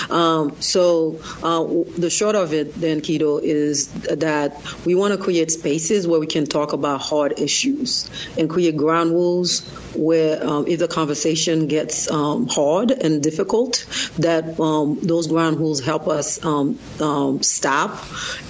[0.09, 1.65] Um, so uh,
[1.97, 6.27] the short of it, then, Keto, is that we want to create spaces where we
[6.27, 12.09] can talk about hard issues and create ground rules where, um, if the conversation gets
[12.09, 13.85] um, hard and difficult,
[14.17, 17.99] that um, those ground rules help us um, um, stop,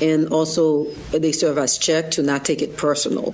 [0.01, 3.33] and also they serve as check to not take it personal.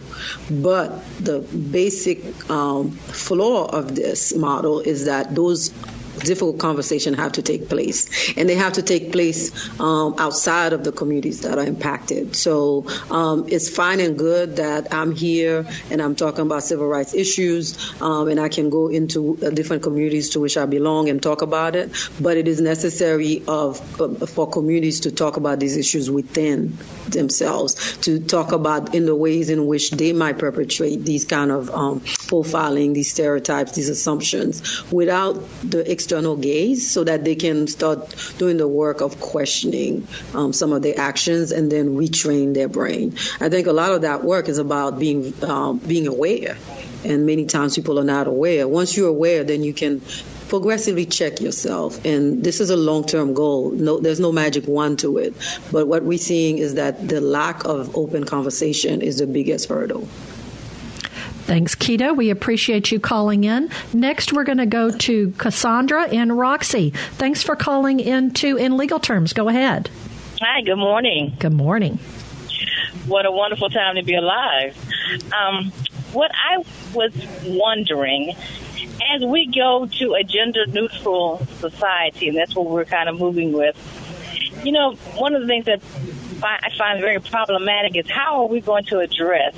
[0.49, 5.71] But the basic flaw of this model is that those
[6.19, 10.83] difficult conversation have to take place, and they have to take place um, outside of
[10.83, 12.35] the communities that are impacted.
[12.35, 17.13] So um, it's fine and good that I'm here and I'm talking about civil rights
[17.13, 21.21] issues, um, and I can go into uh, different communities to which I belong and
[21.21, 21.91] talk about it.
[22.19, 27.97] But it is necessary of uh, for communities to talk about these issues within themselves,
[27.97, 32.01] to talk about in the ways in which they might perpetrate these kind of um,
[32.25, 38.57] profiling, these stereotypes, these assumptions, without the external gaze so that they can start doing
[38.57, 43.15] the work of questioning um, some of their actions and then retrain their brain.
[43.39, 46.57] I think a lot of that work is about being um, being aware,
[47.03, 48.67] and many times people are not aware.
[48.67, 50.01] Once you're aware, then you can
[50.47, 52.05] progressively check yourself.
[52.05, 53.71] And this is a long-term goal.
[53.71, 55.33] No, there's no magic wand to it.
[55.71, 60.07] But what we're seeing is that the lack of open conversation is the biggest hurdle.
[61.45, 62.15] Thanks, Keto.
[62.15, 63.69] We appreciate you calling in.
[63.93, 66.89] Next, we're going to go to Cassandra and Roxy.
[66.89, 69.31] Thanks for calling in to In Legal Terms.
[69.31, 69.89] Go ahead.
[70.41, 71.35] Hi, good morning.
[71.37, 71.99] Good morning.
[73.05, 74.75] What a wonderful time to be alive.
[75.31, 75.71] Um,
[76.13, 76.63] what I
[76.95, 77.13] was
[77.45, 78.33] wondering,
[79.13, 83.53] as we go to a gender neutral society, and that's what we're kind of moving
[83.53, 83.77] with,
[84.63, 85.81] you know, one of the things that
[86.41, 89.53] I find very problematic is how are we going to address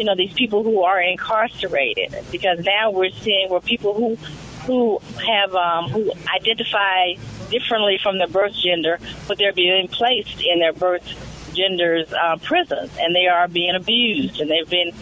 [0.00, 4.16] you know these people who are incarcerated because now we're seeing where people who
[4.64, 7.12] who have um, who identify
[7.50, 8.98] differently from their birth gender,
[9.28, 11.04] but they're being placed in their birth
[11.52, 14.92] gender's uh, prisons, and they are being abused, and they've been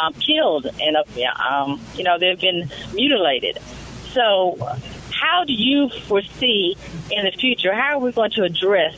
[0.00, 1.04] um, killed, and uh,
[1.48, 3.56] um, you know they've been mutilated.
[4.12, 4.58] So,
[5.12, 6.76] how do you foresee
[7.12, 8.96] in the future, how are we going to address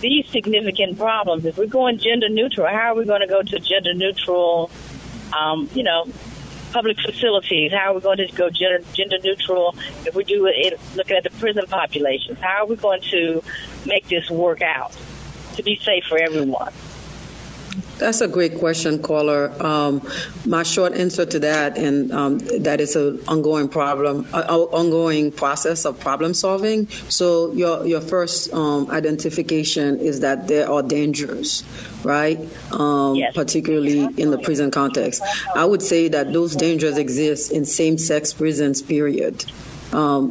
[0.00, 1.44] these significant problems?
[1.44, 4.70] If we're going gender neutral, how are we going to go to gender neutral,
[5.36, 6.06] um, you know,
[6.72, 7.72] public facilities?
[7.72, 9.74] How are we going to go gender, gender neutral
[10.06, 12.38] if we do it looking at the prison populations?
[12.38, 13.42] How are we going to
[13.86, 14.96] make this work out
[15.56, 16.72] to be safe for everyone?
[18.00, 19.52] That's a great question, caller.
[19.62, 20.00] Um,
[20.46, 25.84] my short answer to that, and um, that is an ongoing problem, uh, ongoing process
[25.84, 26.88] of problem solving.
[26.88, 31.62] So your your first um, identification is that there are dangers,
[32.02, 32.40] right?
[32.72, 33.34] Um, yes.
[33.34, 35.22] Particularly in the prison context.
[35.54, 38.80] I would say that those dangers exist in same-sex prisons.
[38.80, 39.44] Period
[39.92, 40.30] um,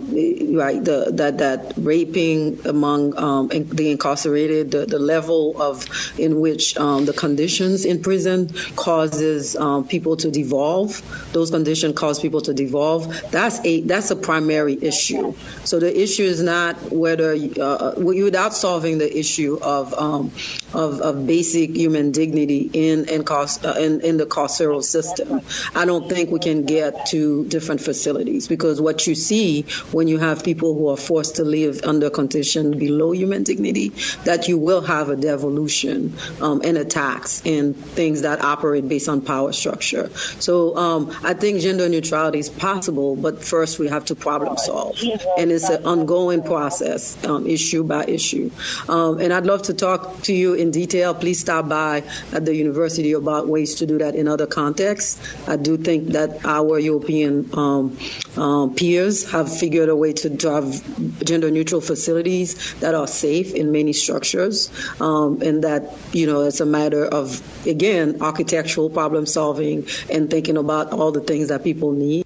[0.55, 5.85] right, the, that that raping among um, the incarcerated, the, the level of
[6.17, 11.01] in which um, the conditions in prison causes um, people to devolve.
[11.33, 13.31] Those conditions cause people to devolve.
[13.31, 15.33] That's a that's a primary issue.
[15.63, 20.31] So the issue is not whether uh, without solving the issue of um,
[20.73, 25.41] of, of, basic human dignity in in, cost, uh, in in the carceral system.
[25.75, 29.48] I don't think we can get to different facilities because what you see
[29.91, 33.89] when you have people who are forced to live under conditions below human dignity,
[34.25, 39.21] that you will have a devolution um, and attacks and things that operate based on
[39.21, 40.09] power structure.
[40.39, 45.01] So um, I think gender neutrality is possible, but first we have to problem solve.
[45.37, 48.51] And it's an ongoing process, um, issue by issue.
[48.87, 51.13] Um, and I'd love to talk to you in detail.
[51.13, 55.19] Please stop by at the university about ways to do that in other contexts.
[55.47, 57.97] I do think that our European um,
[58.37, 63.71] um, peers have figured a way to have gender neutral facilities that are safe in
[63.71, 64.71] many structures,
[65.01, 70.57] um, and that you know it's a matter of again architectural problem solving and thinking
[70.57, 72.25] about all the things that people need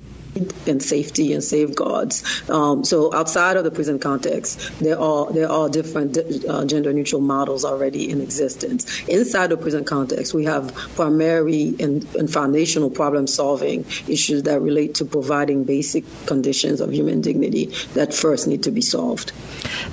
[0.68, 2.50] and safety and safeguards.
[2.50, 7.22] Um, so outside of the prison context, there are there are different uh, gender neutral
[7.22, 9.08] models already in existence.
[9.08, 14.96] Inside the prison context, we have primary and, and foundational problem solving issues that relate
[14.96, 19.32] to providing basic conditions of human dignity that first need to be solved.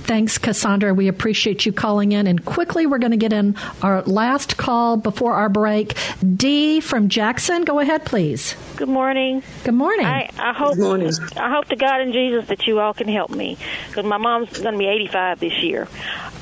[0.05, 0.95] Thanks, Cassandra.
[0.95, 2.27] We appreciate you calling in.
[2.27, 5.97] And quickly, we're going to get in our last call before our break.
[6.37, 8.55] Dee from Jackson, go ahead, please.
[8.81, 9.43] Good morning.
[9.63, 10.07] Good morning.
[10.07, 11.13] I, I hope Good morning.
[11.37, 14.49] I hope to God and Jesus that you all can help me because my mom's
[14.59, 15.87] going to be 85 this year.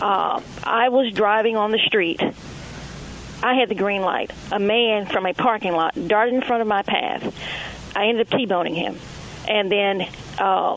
[0.00, 2.22] Uh, I was driving on the street.
[3.42, 4.30] I had the green light.
[4.52, 7.34] A man from a parking lot darted in front of my path.
[7.96, 8.96] I ended up T-boning him,
[9.48, 10.08] and then
[10.38, 10.76] uh,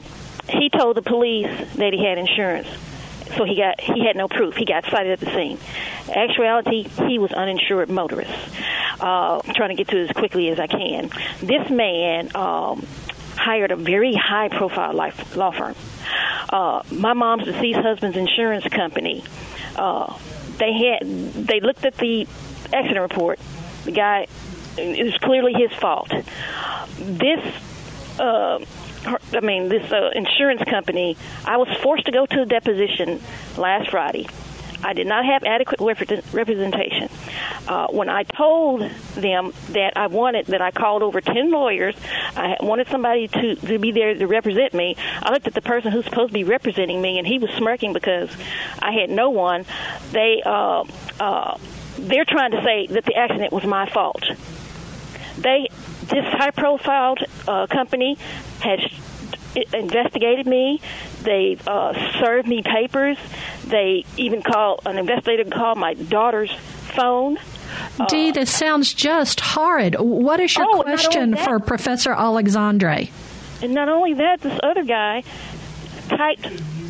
[0.50, 2.70] he told the police that he had insurance
[3.38, 4.56] so he got he had no proof.
[4.56, 5.58] He got cited at the scene.
[6.14, 8.32] Actuality, he was uninsured motorist.
[9.00, 11.10] Uh, trying to get to it as quickly as I can.
[11.42, 12.86] This man um,
[13.36, 15.76] hired a very high profile life, law firm.
[16.50, 19.24] Uh, my mom's deceased husband's insurance company.
[19.76, 20.18] Uh,
[20.58, 22.28] they had they looked at the
[22.74, 23.40] accident report.
[23.86, 24.28] The guy
[24.78, 26.12] it was clearly his fault.
[26.98, 27.56] This.
[28.20, 28.60] Uh,
[29.06, 33.22] I mean, this uh, insurance company, I was forced to go to a deposition
[33.58, 34.28] last Friday.
[34.84, 35.80] I did not have adequate
[36.34, 37.10] representation.
[37.68, 38.82] Uh, when I told
[39.16, 41.96] them that I wanted, that I called over 10 lawyers,
[42.36, 45.92] I wanted somebody to, to be there to represent me, I looked at the person
[45.92, 48.30] who's supposed to be representing me, and he was smirking because
[48.80, 49.66] I had no one.
[50.12, 50.84] They, uh,
[51.20, 51.58] uh,
[52.00, 54.24] they're trying to say that the accident was my fault.
[55.38, 55.70] They,
[56.12, 57.16] this high-profile
[57.48, 58.18] uh, company
[58.60, 58.80] has
[59.74, 60.82] investigated me.
[61.24, 63.18] They uh, served me papers.
[63.66, 66.52] They even called an investigator called my daughter's
[66.96, 67.38] phone.
[68.10, 69.96] Dee, uh, this sounds just horrid.
[70.00, 73.08] What is your oh, question for Professor Alexandre?
[73.62, 75.24] And not only that, this other guy
[76.10, 76.48] typed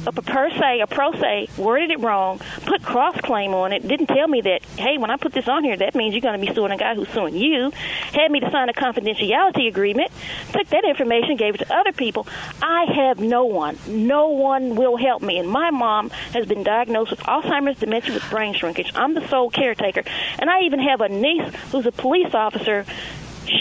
[0.08, 4.08] a per se, a pro se, worded it wrong, put cross claim on it, didn't
[4.08, 6.46] tell me that, hey, when I put this on here, that means you're going to
[6.46, 7.72] be suing a guy who's suing you,
[8.14, 10.12] had me to sign a confidentiality agreement,
[10.52, 12.28] took that information, gave it to other people.
[12.62, 13.78] I have no one.
[13.88, 15.38] No one will help me.
[15.38, 18.92] And my mom has been diagnosed with Alzheimer's dementia with brain shrinkage.
[18.96, 20.04] I'm the sole caretaker.
[20.40, 22.86] And I even have a niece who's a police officer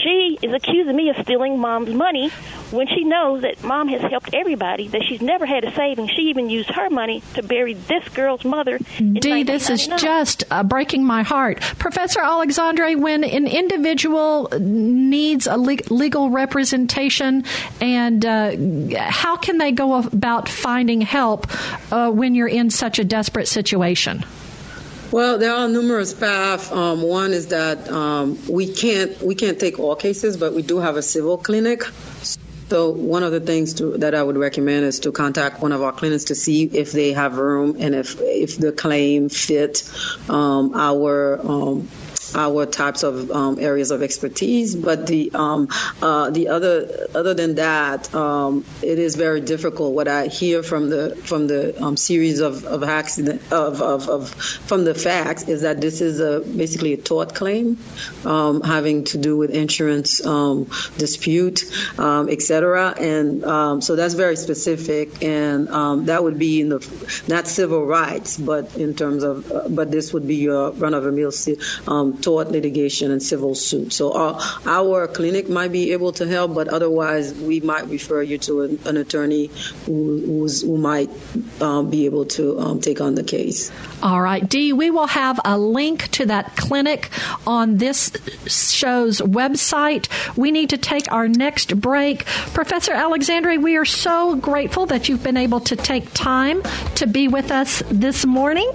[0.03, 2.29] she is accusing me of stealing mom's money
[2.71, 6.09] when she knows that mom has helped everybody, that she's never had a savings.
[6.11, 8.79] She even used her money to bury this girl's mother.
[8.97, 11.59] Dee, this is just uh, breaking my heart.
[11.61, 17.43] Professor Alexandre, when an individual needs a le- legal representation,
[17.79, 18.55] and uh,
[18.97, 21.47] how can they go about finding help
[21.91, 24.23] uh, when you're in such a desperate situation?
[25.11, 26.71] Well, there are numerous paths.
[26.71, 30.77] Um, one is that um, we can't we can't take all cases, but we do
[30.79, 31.83] have a civil clinic.
[32.69, 35.81] So one of the things to, that I would recommend is to contact one of
[35.81, 39.83] our clinics to see if they have room and if if the claim fit
[40.29, 41.89] um, our um,
[42.35, 44.75] our types of um, areas of expertise.
[44.75, 45.67] But the um,
[46.01, 49.93] uh, the other other than that, um, it is very difficult.
[49.93, 54.29] What I hear from the from the um, series of of accident of, of, of,
[54.29, 57.77] from the facts is that this is a basically a tort claim
[58.25, 61.63] um, having to do with insurance um, dispute,
[61.99, 62.93] etc.
[62.97, 65.67] And so that's very specific, and
[66.07, 66.81] that would be in the
[67.27, 71.05] not civil rights, but in terms of uh, but this would be your run of
[71.05, 71.31] a mill
[71.87, 73.93] um, tort litigation and civil suit.
[73.93, 78.21] So our, uh, our, clinic might be able to help, but otherwise we might refer
[78.21, 79.49] you to an, an attorney
[79.85, 81.09] who, who might
[81.61, 83.71] um, be able to um, take on the case.
[84.03, 87.09] All right, Dee, we will have a link to that clinic
[87.45, 88.11] on this
[88.47, 90.07] show's website.
[90.37, 92.25] We need to take our next break.
[92.53, 96.61] Professor Alexandre, we are so grateful that you've been able to take time
[96.95, 98.71] to be with us this morning.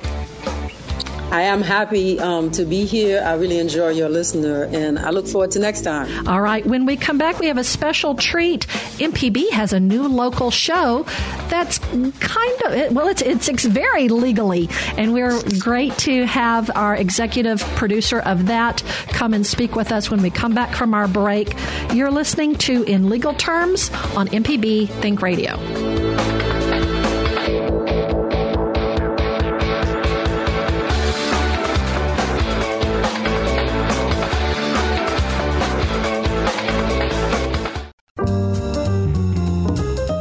[1.30, 3.20] I am happy um, to be here.
[3.20, 6.28] I really enjoy your listener, and I look forward to next time.
[6.28, 6.64] All right.
[6.64, 8.66] When we come back, we have a special treat.
[8.98, 11.04] MPB has a new local show
[11.48, 16.94] that's kind of well, it's it's, it's very legally, and we're great to have our
[16.94, 21.08] executive producer of that come and speak with us when we come back from our
[21.08, 21.54] break.
[21.92, 26.55] You're listening to In Legal Terms on MPB Think Radio.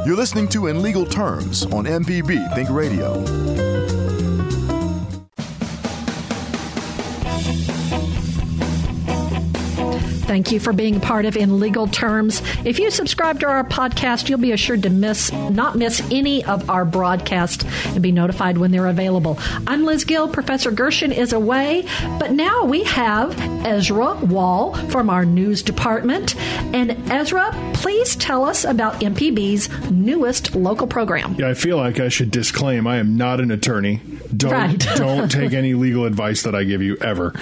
[0.06, 3.24] You're listening to In Legal Terms on MPB Think Radio.
[10.26, 12.42] Thank you for being part of In Legal Terms.
[12.66, 16.70] If you subscribe to our podcast, you'll be assured to miss not miss any of
[16.70, 19.40] our broadcasts and be notified when they're available.
[19.66, 20.28] I'm Liz Gill.
[20.28, 21.88] Professor Gershon is away,
[22.20, 26.36] but now we have Ezra Wall from our news department.
[26.76, 27.52] And Ezra,
[27.86, 31.36] please tell us about MPB's newest local program.
[31.38, 34.02] Yeah, I feel like I should disclaim I am not an attorney.
[34.36, 34.80] Don't right.
[34.96, 37.36] don't take any legal advice that I give you ever.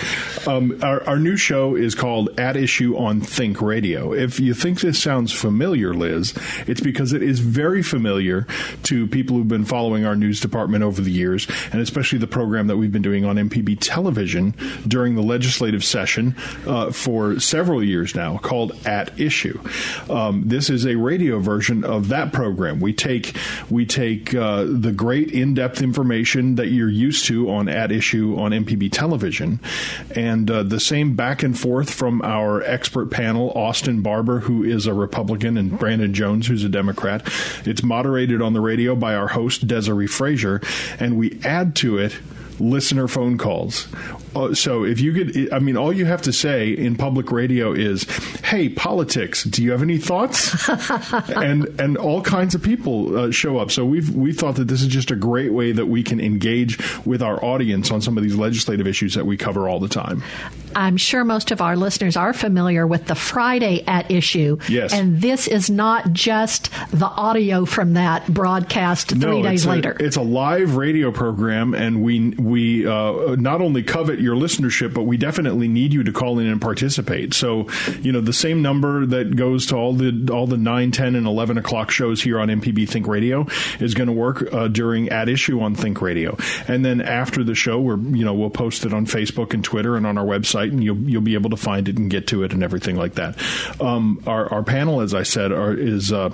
[0.45, 4.11] Um, our, our new show is called At Issue on Think Radio.
[4.11, 6.33] If you think this sounds familiar, Liz,
[6.67, 8.45] it's because it is very familiar
[8.83, 12.67] to people who've been following our news department over the years, and especially the program
[12.67, 14.53] that we've been doing on MPB television
[14.85, 16.35] during the legislative session
[16.67, 19.57] uh, for several years now, called At Issue.
[20.09, 22.79] Um, this is a radio version of that program.
[22.79, 23.35] We take
[23.69, 28.35] we take uh, the great in depth information that you're used to on At Issue
[28.37, 29.59] on MPB television,
[30.15, 34.87] and uh, the same back and forth from our expert panel Austin Barbour, who is
[34.87, 37.27] a Republican, and Brandon Jones, who's a Democrat.
[37.65, 40.61] It's moderated on the radio by our host, Desare Frazier,
[40.99, 42.17] and we add to it
[42.59, 43.87] listener phone calls.
[44.35, 47.73] Uh, so if you could, I mean, all you have to say in public radio
[47.73, 48.03] is,
[48.43, 50.69] "Hey, politics, do you have any thoughts?"
[51.35, 53.71] and and all kinds of people uh, show up.
[53.71, 56.79] So we've we thought that this is just a great way that we can engage
[57.05, 60.23] with our audience on some of these legislative issues that we cover all the time.
[60.75, 64.57] I'm sure most of our listeners are familiar with the Friday at issue.
[64.67, 64.93] Yes.
[64.93, 69.95] And this is not just the audio from that broadcast three no, days a, later.
[69.99, 75.03] It's a live radio program, and we we uh, not only covet your listenership, but
[75.03, 77.33] we definitely need you to call in and participate.
[77.33, 77.67] So,
[78.01, 81.27] you know, the same number that goes to all the all the 9, 10, and
[81.27, 83.45] 11 o'clock shows here on MPB Think Radio
[83.79, 87.55] is going to work uh, during at issue on Think Radio, and then after the
[87.55, 90.71] show, we're you know we'll post it on Facebook and Twitter and on our website,
[90.71, 93.15] and you'll you'll be able to find it and get to it and everything like
[93.15, 93.37] that.
[93.81, 96.29] Um, our our panel, as I said, are, is uh,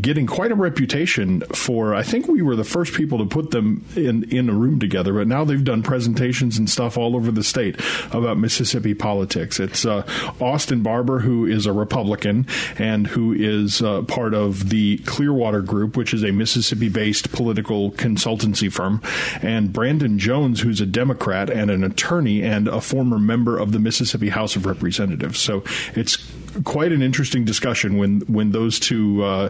[0.00, 1.94] getting quite a reputation for.
[1.94, 5.12] I think we were the first people to put them in in a room together,
[5.14, 7.80] but now they've done presentations and stuff all over the state
[8.12, 9.60] about Mississippi politics.
[9.60, 10.06] It's uh,
[10.40, 12.46] Austin Barbour, who is a Republican
[12.78, 17.92] and who is uh, part of the Clearwater Group, which is a Mississippi based political
[17.92, 19.02] consultancy firm,
[19.42, 23.78] and Brandon Jones, who's a Democrat and an attorney and a former member of the
[23.78, 25.38] Mississippi House of Representatives.
[25.38, 25.62] So
[25.94, 26.16] it's
[26.64, 29.48] quite an interesting discussion when when those two uh,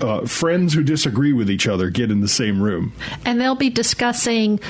[0.00, 2.92] uh, friends who disagree with each other get in the same room.
[3.24, 4.60] And they'll be discussing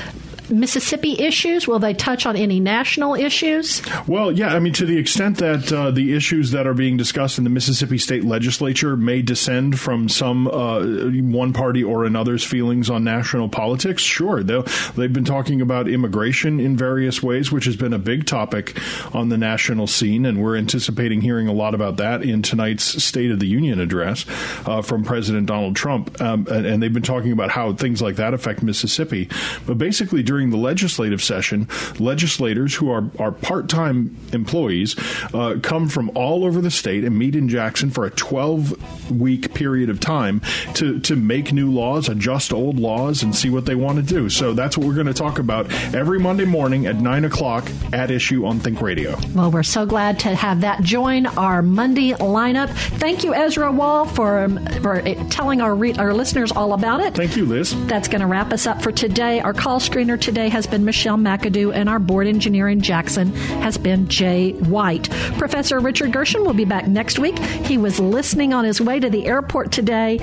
[0.50, 1.66] Mississippi issues?
[1.66, 3.82] Will they touch on any national issues?
[4.06, 4.54] Well, yeah.
[4.54, 7.50] I mean, to the extent that uh, the issues that are being discussed in the
[7.50, 10.84] Mississippi state legislature may descend from some uh,
[11.30, 14.42] one party or another's feelings on national politics, sure.
[14.42, 18.78] They've been talking about immigration in various ways, which has been a big topic
[19.14, 23.30] on the national scene, and we're anticipating hearing a lot about that in tonight's State
[23.30, 24.24] of the Union address
[24.66, 26.20] uh, from President Donald Trump.
[26.20, 29.28] Um, and, and they've been talking about how things like that affect Mississippi.
[29.66, 31.68] But basically, during the legislative session,
[32.00, 34.96] legislators who are, are part time employees
[35.32, 39.54] uh, come from all over the state and meet in Jackson for a 12 week
[39.54, 40.40] period of time
[40.74, 44.28] to, to make new laws, adjust old laws, and see what they want to do.
[44.28, 48.10] So that's what we're going to talk about every Monday morning at 9 o'clock at
[48.10, 49.16] issue on Think Radio.
[49.36, 52.70] Well, we're so glad to have that join our Monday lineup.
[52.98, 54.48] Thank you, Ezra Wall, for,
[54.82, 57.14] for telling our, re- our listeners all about it.
[57.14, 57.72] Thank you, Liz.
[57.86, 59.38] That's going to wrap us up for today.
[59.38, 63.76] Our call screener today has been Michelle McAdoo, and our board engineer in Jackson has
[63.76, 65.10] been Jay White.
[65.36, 67.38] Professor Richard Gershon will be back next week.
[67.38, 70.18] He was listening on his way to the airport today.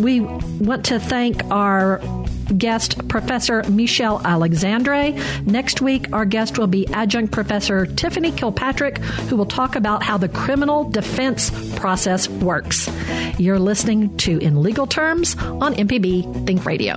[0.00, 2.00] We want to thank our
[2.58, 5.12] guest, Professor Michele Alexandre.
[5.46, 8.98] Next week, our guest will be Adjunct Professor Tiffany Kilpatrick,
[9.28, 12.90] who will talk about how the criminal defense process works.
[13.38, 16.96] You're listening to In Legal Terms on MPB Think Radio.